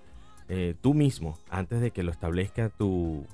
eh, 0.49 0.75
tú 0.81 0.95
mismo, 0.95 1.37
antes 1.51 1.81
de 1.81 1.91
que 1.91 2.03
lo 2.05 2.13
establezca 2.13 2.69
tu, 2.69 3.25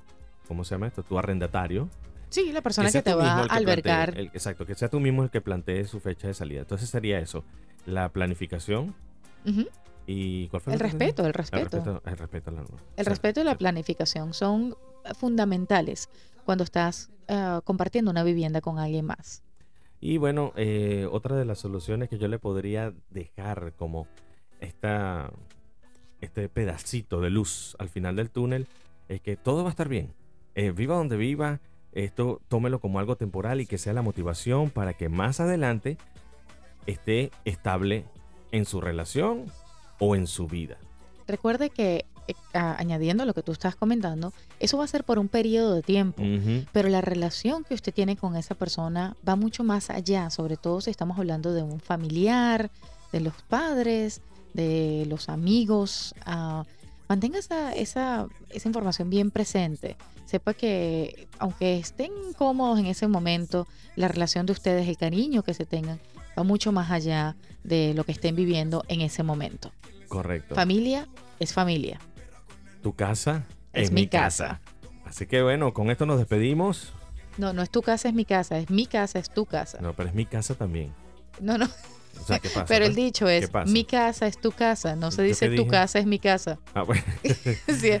¿cómo 0.47 0.63
se 0.63 0.73
llama 0.75 0.87
esto? 0.87 1.03
Tu 1.03 1.17
arrendatario, 1.19 1.89
Sí, 2.29 2.51
la 2.51 2.61
persona 2.61 2.91
que, 2.91 3.03
te 3.03 3.13
va 3.13 3.43
a 3.43 3.47
plantee- 3.47 3.55
albergar. 3.57 4.17
el- 4.17 4.25
exacto, 4.33 4.65
que 4.65 4.73
sea 4.73 4.89
tú 4.89 4.99
mismo 4.99 5.21
el 5.23 5.29
que 5.29 5.39
plantee 5.39 5.85
su 5.85 5.99
fecha 5.99 6.27
de 6.27 6.33
salida. 6.33 6.61
Entonces 6.61 6.89
sería 6.89 7.19
eso, 7.19 7.43
la 7.85 8.09
planificación 8.09 8.95
y 10.05 10.47
¿cuál 10.49 10.61
fue 10.61 10.73
El 10.73 10.79
la 10.79 10.85
otra? 10.87 10.99
respeto, 10.99 11.21
el 11.23 11.27
El 11.27 11.33
respeto. 11.33 11.77
respeto, 11.77 12.01
el 12.05 12.17
respeto 12.17 12.49
a 12.49 12.53
la 12.53 12.61
norma. 12.61 12.77
El 12.97 13.05
Sí, 13.05 13.09
respeto 13.09 13.41
y 13.41 13.43
la 13.43 13.57
planificación 13.57 14.33
son 14.33 14.75
fundamentales 15.17 16.09
cuando 16.45 16.63
estás 16.63 17.09
ah, 17.29 17.61
compartiendo 17.63 18.11
una 18.11 18.23
vivienda 18.23 18.61
con 18.61 18.79
alguien 18.79 19.05
más. 19.05 19.43
Y 19.99 20.17
bueno, 20.17 20.51
eh, 20.57 21.07
otra 21.09 21.35
de 21.37 21.45
las 21.45 21.59
soluciones 21.59 22.09
que 22.09 22.17
yo 22.17 22.27
le 22.27 22.37
podría 22.39 22.93
dejar 23.09 23.73
como 23.77 24.07
esta, 24.59 25.31
este 26.19 26.49
pedacito 26.49 27.21
de 27.21 27.29
luz 27.29 27.75
al 27.79 27.87
final 27.89 28.15
del 28.17 28.29
túnel 28.29 28.67
es 29.07 29.21
que 29.21 29.37
todo 29.37 29.63
va 29.63 29.69
a 29.69 29.71
estar 29.71 29.87
bien. 29.87 30.13
Eh, 30.55 30.71
viva 30.71 30.95
donde 30.95 31.15
viva, 31.15 31.61
esto 31.93 32.41
tómelo 32.49 32.79
como 32.79 32.99
algo 32.99 33.15
temporal 33.15 33.61
y 33.61 33.65
que 33.65 33.77
sea 33.77 33.93
la 33.93 34.01
motivación 34.01 34.69
para 34.69 34.93
que 34.93 35.07
más 35.07 35.39
adelante 35.39 35.97
esté 36.85 37.31
estable 37.45 38.05
en 38.51 38.65
su 38.65 38.81
relación 38.81 39.45
o 40.03 40.15
en 40.15 40.27
su 40.27 40.47
vida. 40.47 40.77
Recuerde 41.27 41.69
que, 41.69 42.05
eh, 42.27 42.33
añadiendo 42.53 43.25
lo 43.25 43.33
que 43.33 43.41
tú 43.41 43.51
estás 43.51 43.75
comentando, 43.75 44.33
eso 44.59 44.77
va 44.77 44.83
a 44.83 44.87
ser 44.87 45.03
por 45.03 45.19
un 45.19 45.29
periodo 45.29 45.73
de 45.75 45.81
tiempo. 45.81 46.21
Ujú. 46.21 46.65
Pero 46.71 46.89
la 46.89 47.01
relación 47.01 47.63
que 47.63 47.73
usted 47.73 47.93
tiene 47.93 48.17
con 48.17 48.35
esa 48.35 48.55
persona 48.55 49.15
va 49.27 49.35
mucho 49.35 49.63
más 49.63 49.89
allá, 49.89 50.29
sobre 50.29 50.57
todo 50.57 50.81
si 50.81 50.89
estamos 50.89 51.17
hablando 51.17 51.53
de 51.53 51.63
un 51.63 51.79
familiar, 51.79 52.69
de 53.11 53.19
los 53.21 53.33
padres, 53.43 54.21
de 54.53 55.05
los 55.07 55.29
amigos. 55.29 56.13
ah, 56.25 56.65
mantenga 57.09 57.37
esa, 57.37 57.73
esa, 57.73 58.27
esa 58.49 58.69
información 58.69 59.09
bien 59.09 59.29
presente. 59.29 59.97
Sepa 60.25 60.53
que 60.53 61.27
aunque 61.37 61.77
estén 61.77 62.11
cómodos 62.37 62.79
en 62.79 62.87
ese 62.87 63.07
momento, 63.07 63.67
la 63.95 64.07
relación 64.07 64.45
de 64.45 64.53
ustedes, 64.53 64.87
el 64.87 64.97
cariño 64.97 65.43
que 65.43 65.53
se 65.53 65.65
tengan, 65.65 65.99
va 66.37 66.43
mucho 66.43 66.71
más 66.71 66.89
allá 66.91 67.35
de 67.63 67.93
lo 67.93 68.03
que 68.03 68.13
estén 68.13 68.35
viviendo 68.35 68.83
en 68.87 69.01
ese 69.01 69.21
momento. 69.21 69.71
Correcto. 70.13 70.53
Familia 70.53 71.07
es 71.39 71.53
familia. 71.53 71.99
tu 72.83 72.93
casa 72.93 73.45
Es 73.73 73.91
mi 73.91 74.07
casa. 74.07 74.61
Así 75.05 75.25
que 75.25 75.41
bueno, 75.41 75.73
con 75.73 75.89
esto 75.89 76.05
nos 76.05 76.19
despedimos. 76.19 76.93
No, 77.39 77.51
no 77.51 77.63
es 77.63 77.71
tu 77.71 77.81
casa, 77.81 78.09
es 78.09 78.13
mi 78.13 78.23
casa, 78.23 78.59
es 78.59 78.69
mi 78.69 78.85
casa, 78.85 79.17
es 79.17 79.31
tu 79.31 79.47
casa. 79.47 79.79
No, 79.81 79.95
pero 79.95 80.09
es 80.09 80.13
mi 80.13 80.27
casa 80.27 80.53
también. 80.53 80.93
No, 81.41 81.57
no, 81.57 81.67
O 82.21 82.25
sea, 82.25 82.39
¿qué 82.39 82.49
pasa? 82.49 82.65
Pero 82.65 82.85
el 82.85 82.93
pues? 82.93 83.05
dicho 83.05 83.25
¿Qué 83.25 83.37
es, 83.37 83.51
mi 83.67 83.83
casa 83.83 84.27
es 84.27 84.39
tu 84.39 84.51
casa, 84.51 84.95
no 84.95 85.11
se 85.11 85.17
¿Yo 85.17 85.23
dice 85.23 85.49
tu 85.49 85.67
casa 85.67 85.99
es 85.99 86.05
mi 86.05 86.19
casa. 86.19 86.59
Ah, 86.73 86.83
bueno, 86.83 87.03
Sí, 87.23 87.91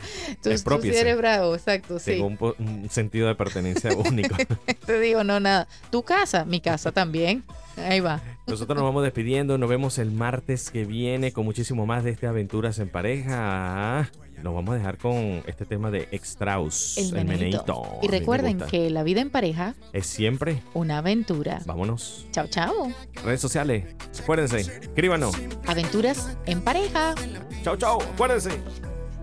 tú, 0.41 0.49
tú 0.63 0.81
sí 0.81 0.89
eres 0.89 1.17
bravo, 1.17 1.55
exacto, 1.55 1.99
sí. 1.99 2.11
tengo 2.11 2.27
un, 2.27 2.55
un 2.59 2.89
sentido 2.89 3.27
de 3.27 3.35
pertenencia 3.35 3.93
único. 3.95 4.35
Te 4.85 4.99
digo, 4.99 5.23
no, 5.23 5.39
nada. 5.39 5.67
Tu 5.89 6.03
casa, 6.03 6.45
mi 6.45 6.61
casa 6.61 6.91
también. 6.91 7.43
Ahí 7.77 7.99
va. 7.99 8.21
Nosotros 8.45 8.75
nos 8.75 8.83
vamos 8.83 9.03
despidiendo. 9.03 9.57
Nos 9.57 9.69
vemos 9.69 9.97
el 9.97 10.11
martes 10.11 10.69
que 10.69 10.85
viene 10.85 11.31
con 11.31 11.45
muchísimo 11.45 11.85
más 11.85 12.03
de 12.03 12.11
este 12.11 12.27
Aventuras 12.27 12.79
en 12.79 12.89
Pareja. 12.89 14.09
Nos 14.43 14.53
vamos 14.53 14.73
a 14.73 14.77
dejar 14.77 14.97
con 14.97 15.41
este 15.47 15.65
tema 15.65 15.89
de 15.89 16.09
Extraus. 16.11 16.97
El 16.97 17.25
meneíto. 17.25 17.99
Y 18.01 18.09
recuerden 18.09 18.59
que 18.59 18.89
la 18.89 19.01
vida 19.03 19.21
en 19.21 19.29
pareja, 19.29 19.73
es 19.93 20.05
siempre. 20.05 20.61
una 20.73 20.97
aventura. 20.97 21.61
Vámonos. 21.65 22.27
Chao, 22.31 22.47
chao. 22.47 22.91
Redes 23.23 23.39
sociales. 23.39 23.85
Acuérdense. 24.21 24.59
Escríbanos. 24.59 25.33
Aventuras 25.65 26.37
en 26.45 26.59
pareja. 26.59 27.15
Chao, 27.63 27.77
chao. 27.77 28.01
Acuérdense. 28.01 28.49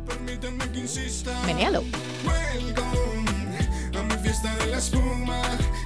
Permíteme 0.08 0.66
que 0.72 0.78
insista. 0.78 1.38
Menealo. 1.44 1.82
Welcome 2.24 3.98
a 3.98 4.02
mi 4.02 4.22
fiesta 4.22 4.56
de 4.56 4.66
la 4.68 4.78
espuma. 4.78 5.42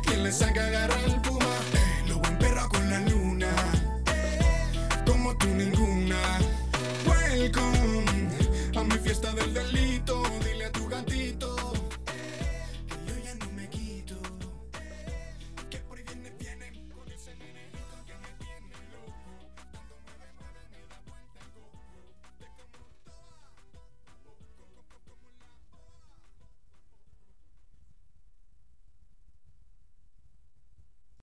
Quien 0.07 0.23
le 0.23 0.31
saca 0.31 0.65
agarra 0.65 0.95
el 1.07 1.21